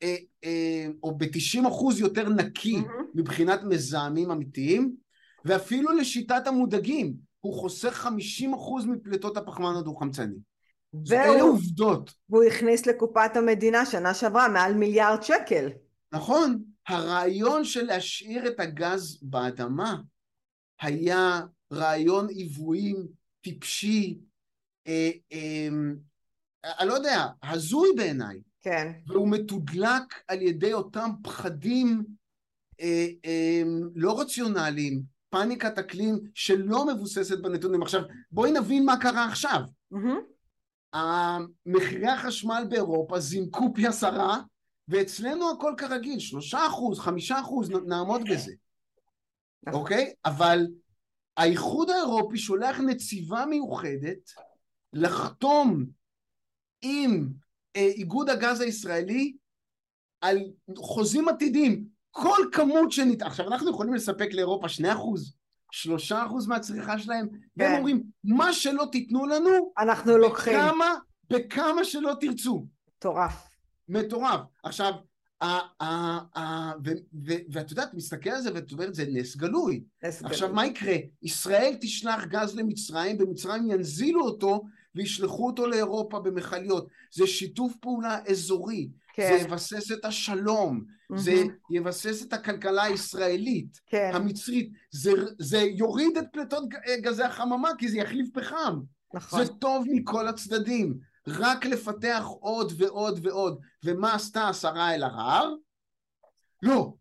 אה, 0.03 0.15
אה, 0.43 0.87
או 1.03 1.17
ב-90 1.17 1.67
אחוז 1.67 1.99
יותר 1.99 2.29
נקי 2.29 2.77
mm-hmm. 2.77 3.03
מבחינת 3.15 3.63
מזהמים 3.63 4.31
אמיתיים, 4.31 4.95
ואפילו 5.45 5.91
לשיטת 5.91 6.47
המודאגים, 6.47 7.13
הוא 7.39 7.53
חוסך 7.53 7.93
50 7.93 8.53
אחוז 8.53 8.85
מפליטות 8.85 9.37
הפחמן 9.37 9.75
הדו-חמצני. 9.75 10.50
אלה 11.11 11.41
עובדות. 11.41 12.13
והוא 12.29 12.43
הכניס 12.43 12.85
לקופת 12.85 13.31
המדינה 13.35 13.85
שנה 13.85 14.13
שעברה 14.13 14.49
מעל 14.49 14.73
מיליארד 14.73 15.23
שקל. 15.23 15.69
נכון. 16.11 16.63
הרעיון 16.87 17.63
של 17.65 17.85
להשאיר 17.85 18.47
את 18.47 18.59
הגז 18.59 19.19
באדמה 19.21 19.95
היה 20.81 21.41
רעיון 21.73 22.29
עיוועים, 22.29 23.07
טיפשי, 23.41 24.19
אה, 24.87 25.09
אה, 25.33 25.67
אני 26.79 26.87
לא 26.87 26.93
יודע, 26.93 27.27
הזוי 27.43 27.89
בעיניי. 27.95 28.41
כן. 28.61 28.91
והוא 29.07 29.29
מתודלק 29.29 30.23
על 30.27 30.41
ידי 30.41 30.73
אותם 30.73 31.09
פחדים 31.23 32.03
אה, 32.81 33.07
אה, 33.25 33.61
לא 33.95 34.21
רציונליים, 34.21 35.01
פאניקת 35.29 35.77
אקלים 35.77 36.19
שלא 36.33 36.85
מבוססת 36.85 37.39
בנתונים. 37.39 37.81
עכשיו, 37.81 38.01
בואי 38.31 38.51
נבין 38.51 38.85
מה 38.85 38.97
קרה 38.97 39.25
עכשיו. 39.25 39.61
Mm-hmm. 39.93 40.31
מחירי 41.65 42.07
החשמל 42.07 42.63
באירופה 42.69 43.19
זינקו 43.19 43.73
פי 43.75 43.87
עשרה, 43.87 44.41
ואצלנו 44.87 45.51
הכל 45.51 45.73
כרגיל, 45.77 46.19
שלושה 46.19 46.67
אחוז, 46.67 46.99
חמישה 46.99 47.39
אחוז, 47.39 47.69
נעמוד 47.69 48.21
בזה. 48.31 48.53
נכון. 49.63 49.81
אוקיי? 49.81 50.13
אבל 50.25 50.67
האיחוד 51.37 51.89
האירופי 51.89 52.37
שולח 52.37 52.79
נציבה 52.79 53.45
מיוחדת 53.45 54.31
לחתום 54.93 55.85
עם 56.81 57.29
אה, 57.75 57.81
איגוד 57.81 58.29
הגז 58.29 58.61
הישראלי 58.61 59.33
על 60.21 60.37
חוזים 60.77 61.29
עתידיים. 61.29 61.85
כל 62.11 62.49
כמות 62.51 62.91
שניתן, 62.91 63.25
עכשיו 63.25 63.47
אנחנו 63.47 63.69
יכולים 63.69 63.93
לספק 63.93 64.27
לאירופה 64.33 64.69
שני 64.69 64.93
אחוז, 64.93 65.35
שלושה 65.71 66.25
אחוז 66.25 66.47
מהצריכה 66.47 66.99
שלהם, 66.99 67.27
כן. 67.29 67.37
והם 67.57 67.77
אומרים, 67.77 68.03
מה 68.23 68.53
שלא 68.53 68.87
תיתנו 68.91 69.25
לנו, 69.25 69.73
אנחנו 69.77 70.17
לוקחים. 70.17 70.59
בכמה, 70.59 70.95
בכמה 71.29 71.83
שלא 71.83 72.13
תרצו. 72.19 72.65
מטורף. 72.97 73.47
מטורף. 73.89 74.41
עכשיו, 74.63 74.93
ואת 77.49 77.71
יודעת, 77.71 77.93
מסתכל 77.93 78.29
על 78.29 78.41
זה 78.41 78.53
ואת 78.53 78.71
אומרת, 78.71 78.95
זה 78.95 79.05
נס 79.07 79.35
גלוי. 79.35 79.83
נס 80.03 80.23
עכשיו, 80.23 80.47
גלוי. 80.47 80.55
מה 80.55 80.65
יקרה? 80.65 80.95
ישראל 81.21 81.75
תשלח 81.81 82.25
גז 82.25 82.55
למצרים, 82.55 83.17
במצרים 83.17 83.71
ינזילו 83.71 84.21
אותו 84.25 84.63
וישלחו 84.95 85.47
אותו 85.47 85.67
לאירופה 85.67 86.19
במכליות. 86.19 86.87
זה 87.13 87.27
שיתוף 87.27 87.73
פעולה 87.81 88.19
אזורי. 88.29 88.89
כן. 89.13 89.37
זה 89.37 89.43
יבסס 89.43 89.91
את 89.91 90.05
השלום, 90.05 90.83
mm-hmm. 90.83 91.17
זה 91.17 91.43
יבסס 91.71 92.25
את 92.25 92.33
הכלכלה 92.33 92.83
הישראלית, 92.83 93.79
כן. 93.85 94.11
המצרית, 94.13 94.71
זה, 94.91 95.11
זה 95.39 95.57
יוריד 95.57 96.17
את 96.17 96.25
פליטות 96.31 96.63
גזי 97.01 97.23
החממה 97.23 97.69
כי 97.77 97.89
זה 97.89 97.97
יחליף 97.97 98.29
פחם. 98.33 98.79
נכון. 99.13 99.45
זה 99.45 99.53
טוב 99.53 99.85
מכל 99.89 100.27
הצדדים. 100.27 100.97
רק 101.27 101.65
לפתח 101.65 102.23
עוד 102.39 102.73
ועוד 102.77 103.19
ועוד. 103.23 103.59
ומה 103.83 104.13
עשתה 104.13 104.47
השרה 104.47 104.95
אלהרר? 104.95 105.53
לא, 106.61 106.93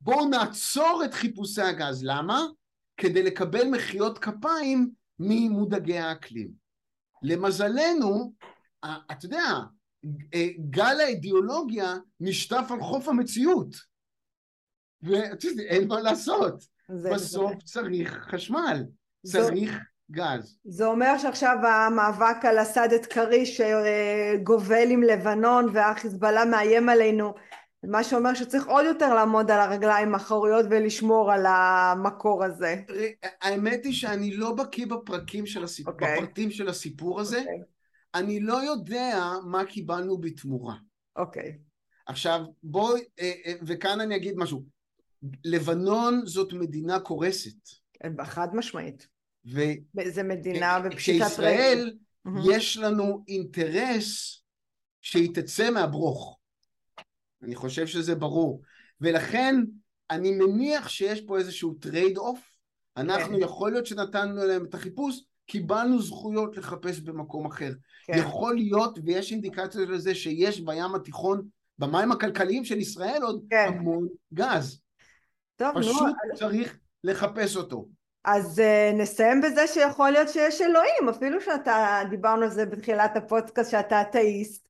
בואו 0.00 0.28
נעצור 0.28 1.02
את 1.04 1.14
חיפושי 1.14 1.62
הגז. 1.62 2.04
למה? 2.04 2.46
כדי 2.96 3.22
לקבל 3.22 3.68
מחיאות 3.68 4.18
כפיים 4.18 4.90
ממודאגי 5.18 5.98
האקלים. 5.98 6.50
למזלנו, 7.22 8.32
אתה 8.84 9.26
יודע, 9.26 9.44
גל 10.70 11.00
האידיאולוגיה 11.00 11.94
נשטף 12.20 12.64
על 12.70 12.80
חוף 12.80 13.08
המציאות. 13.08 13.74
ואין 15.02 15.88
מה 15.88 16.00
לעשות. 16.00 16.64
בסוף 17.12 17.52
זה... 17.52 17.64
צריך 17.64 18.26
חשמל, 18.30 18.84
צריך 19.26 19.78
גז. 20.10 20.58
זה 20.64 20.86
אומר 20.86 21.18
שעכשיו 21.18 21.56
המאבק 21.66 22.44
על 22.44 22.58
הסדת 22.58 23.06
כריש 23.06 23.60
שגובל 23.60 24.90
עם 24.90 25.02
לבנון 25.02 25.68
והחיזבאללה 25.72 26.44
מאיים 26.44 26.88
עלינו, 26.88 27.34
מה 27.84 28.04
שאומר 28.04 28.34
שצריך 28.34 28.66
עוד 28.66 28.84
יותר 28.84 29.14
לעמוד 29.14 29.50
על 29.50 29.60
הרגליים 29.60 30.14
האחוריות 30.14 30.66
ולשמור 30.70 31.32
על 31.32 31.46
המקור 31.48 32.44
הזה. 32.44 32.76
האמת 33.42 33.84
היא 33.84 33.92
שאני 33.92 34.36
לא 34.36 34.52
בקיא 34.52 34.86
בפרקים 34.86 35.46
של 35.46 35.64
הסיפור, 35.64 35.92
okay. 35.92 35.96
אוקיי. 35.96 36.16
בפרטים 36.16 36.50
של 36.50 36.68
הסיפור 36.68 37.20
הזה. 37.20 37.38
Okay. 37.38 37.77
אני 38.14 38.40
לא 38.40 38.64
יודע 38.64 39.32
מה 39.44 39.64
קיבלנו 39.64 40.18
בתמורה. 40.18 40.74
אוקיי. 41.16 41.42
Okay. 41.42 41.68
עכשיו 42.06 42.40
בואי, 42.62 43.00
אה, 43.20 43.32
אה, 43.46 43.52
וכאן 43.66 44.00
אני 44.00 44.16
אגיד 44.16 44.34
משהו. 44.36 44.64
לבנון 45.44 46.26
זאת 46.26 46.52
מדינה 46.52 47.00
קורסת. 47.00 47.56
חד 48.24 48.48
משמעית. 48.54 49.08
ו... 49.52 49.60
זה 50.08 50.22
מדינה 50.22 50.80
בפשיטת 50.80 51.24
רגל. 51.24 51.30
כשישראל 51.30 51.96
יש 52.52 52.76
לנו 52.76 53.24
אינטרס 53.28 54.42
שהיא 55.02 55.34
תצא 55.34 55.70
מהברוך. 55.70 56.38
אני 57.42 57.54
חושב 57.54 57.86
שזה 57.86 58.14
ברור. 58.14 58.62
ולכן 59.00 59.54
אני 60.10 60.30
מניח 60.30 60.88
שיש 60.88 61.20
פה 61.20 61.38
איזשהו 61.38 61.74
trade-off. 61.74 62.40
אנחנו, 62.96 63.36
כן. 63.36 63.42
יכול 63.42 63.72
להיות 63.72 63.86
שנתנו 63.86 64.46
להם 64.46 64.64
את 64.64 64.74
החיפוש, 64.74 65.24
קיבלנו 65.48 66.02
זכויות 66.02 66.56
לחפש 66.56 67.00
במקום 67.00 67.46
אחר. 67.46 67.72
כן. 68.06 68.12
יכול 68.18 68.54
להיות, 68.54 68.98
ויש 69.04 69.32
אינדיקציות 69.32 69.88
לזה, 69.88 70.14
שיש 70.14 70.60
בים 70.60 70.94
התיכון, 70.94 71.42
במים 71.78 72.12
הכלכליים 72.12 72.64
של 72.64 72.78
ישראל 72.78 73.22
עוד 73.22 73.44
כן. 73.50 73.68
המון 73.68 74.08
גז. 74.34 74.80
טוב, 75.56 75.78
פשוט 75.78 76.02
נו, 76.02 76.36
צריך 76.36 76.78
לחפש 77.04 77.56
אותו. 77.56 77.86
אז 78.24 78.58
uh, 78.58 78.96
נסיים 78.96 79.40
בזה 79.40 79.66
שיכול 79.66 80.10
להיות 80.10 80.28
שיש 80.28 80.62
אלוהים, 80.62 81.08
אפילו 81.10 81.40
שאתה, 81.40 82.00
דיברנו 82.10 82.42
על 82.42 82.50
זה 82.50 82.66
בתחילת 82.66 83.16
הפודקאסט 83.16 83.70
שאתה 83.70 84.02
אתאיסט, 84.02 84.68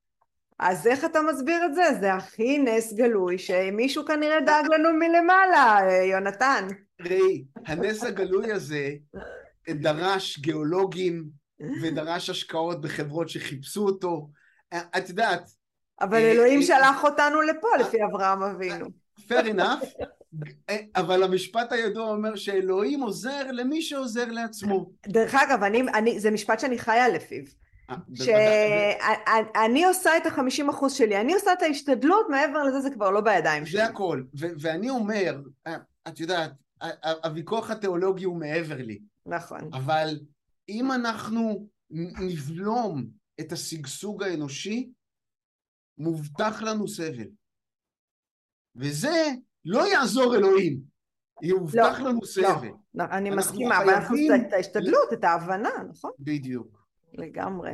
אז 0.59 0.87
איך 0.87 1.05
אתה 1.05 1.19
מסביר 1.21 1.65
את 1.65 1.75
זה? 1.75 1.83
זה 1.99 2.13
הכי 2.13 2.57
נס 2.57 2.93
גלוי 2.93 3.37
שמישהו 3.37 4.05
כנראה 4.05 4.41
דאג 4.41 4.65
לנו 4.73 4.89
מלמעלה, 4.93 5.79
יונתן. 6.11 6.67
ראי, 7.01 7.43
הנס 7.65 8.03
הגלוי 8.03 8.51
הזה 8.51 8.89
דרש 9.69 10.39
גיאולוגים 10.39 11.25
ודרש 11.81 12.29
השקעות 12.29 12.81
בחברות 12.81 13.29
שחיפשו 13.29 13.85
אותו. 13.85 14.29
את 14.73 15.09
יודעת... 15.09 15.49
אבל 16.01 16.17
אלוהים 16.17 16.59
אה, 16.59 16.65
שלח 16.65 17.03
אותנו 17.03 17.41
לפה 17.41 17.67
לפי 17.79 17.97
אברהם 18.03 18.43
אבינו. 18.43 18.85
fair 19.19 19.45
enough, 19.45 20.03
אבל 20.95 21.23
המשפט 21.23 21.71
הידוע 21.71 22.09
אומר 22.09 22.35
שאלוהים 22.35 23.01
עוזר 23.01 23.51
למי 23.51 23.81
שעוזר 23.81 24.25
לעצמו. 24.25 24.91
דרך 25.07 25.35
אגב, 25.35 25.63
אני, 25.63 25.81
אני, 25.93 26.19
זה 26.19 26.31
משפט 26.31 26.59
שאני 26.59 26.79
חיה 26.79 27.09
לפיו. 27.09 27.43
אה, 27.89 27.95
שאני 28.15 29.85
עושה 29.85 30.17
את 30.17 30.25
החמישים 30.25 30.69
אחוז 30.69 30.93
שלי, 30.93 31.17
אני 31.17 31.33
עושה 31.33 31.53
את 31.53 31.61
ההשתדלות, 31.61 32.25
מעבר 32.29 32.63
לזה 32.63 32.79
זה 32.79 32.89
כבר 32.89 33.09
לא 33.09 33.21
בידיים 33.21 33.65
שלי. 33.65 33.77
זה 33.77 33.85
הכל, 33.85 34.23
ואני 34.33 34.89
אומר, 34.89 35.41
אה, 35.67 35.75
את 36.07 36.19
יודעת, 36.19 36.51
הוויכוח 37.23 37.71
התיאולוגי 37.71 38.23
הוא 38.23 38.39
מעבר 38.39 38.77
לי. 38.77 38.99
נכון. 39.29 39.69
אבל 39.73 40.19
אם 40.69 40.91
אנחנו 40.91 41.67
נבלום 42.19 43.07
את 43.39 43.51
השגשוג 43.51 44.23
האנושי, 44.23 44.89
מובטח 45.97 46.61
לנו 46.61 46.87
סבל. 46.87 47.27
וזה 48.75 49.25
לא 49.65 49.87
יעזור 49.87 50.35
אלוהים, 50.35 50.79
יובטח 51.41 51.99
לא, 51.99 52.09
לנו 52.09 52.25
סבל. 52.25 52.67
לא, 52.67 52.71
לא, 52.93 53.03
אני 53.11 53.29
מסכימה, 53.29 53.77
אבל 53.77 53.93
אנחנו 53.93 54.15
צריכים 54.15 54.47
את 54.47 54.53
ההשתדלות, 54.53 55.13
את 55.13 55.23
ההבנה, 55.23 55.69
נכון? 55.89 56.11
בדיוק. 56.19 56.87
לגמרי. 57.13 57.71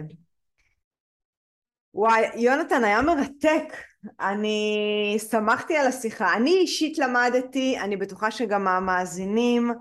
וואי, 1.94 2.22
יונתן, 2.36 2.84
היה 2.84 3.02
מרתק. 3.02 3.74
אני 4.20 5.18
שמחתי 5.32 5.78
על 5.78 5.88
השיחה. 5.88 6.34
אני 6.34 6.52
אישית 6.52 6.98
למדתי, 6.98 7.80
אני 7.80 7.98
בטוחה 7.98 8.32
שגם 8.32 8.68
המאזינים, 8.68 9.72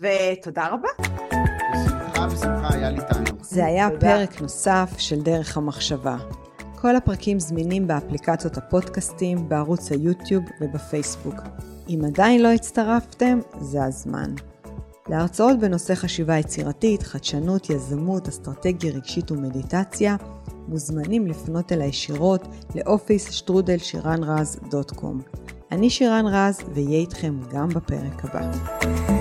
ותודה 0.00 0.68
רבה. 0.68 0.88
בשמחה, 1.72 2.26
בשמחה, 2.26 2.74
היה 2.74 2.90
לי 2.90 3.00
תענוג. 3.08 3.42
זה 3.42 3.64
היה 3.64 3.90
תודה. 3.90 4.00
פרק 4.00 4.40
נוסף 4.40 4.94
של 4.98 5.22
דרך 5.22 5.56
המחשבה. 5.56 6.16
כל 6.80 6.96
הפרקים 6.96 7.40
זמינים 7.40 7.86
באפליקציות 7.86 8.56
הפודקאסטים, 8.56 9.48
בערוץ 9.48 9.92
היוטיוב 9.92 10.44
ובפייסבוק. 10.60 11.34
אם 11.88 12.00
עדיין 12.06 12.42
לא 12.42 12.48
הצטרפתם, 12.48 13.40
זה 13.60 13.84
הזמן. 13.84 14.34
להרצאות 15.08 15.58
בנושא 15.58 15.94
חשיבה 15.94 16.38
יצירתית, 16.38 17.02
חדשנות, 17.02 17.70
יזמות, 17.70 18.28
אסטרטגיה 18.28 18.92
רגשית 18.92 19.30
ומדיטציה, 19.30 20.16
מוזמנים 20.68 21.26
לפנות 21.26 21.72
אל 21.72 21.80
הישירות 21.80 22.48
לאופיס 22.74 23.30
שטרודל 23.30 23.78
שירן 23.78 24.24
רז 24.24 24.58
דוט 24.70 24.90
קום. 24.90 25.20
אני 25.72 25.90
שירן 25.90 26.26
רז, 26.26 26.60
ואהיה 26.74 26.98
איתכם 26.98 27.34
גם 27.52 27.68
בפרק 27.68 28.24
הבא. 28.24 29.17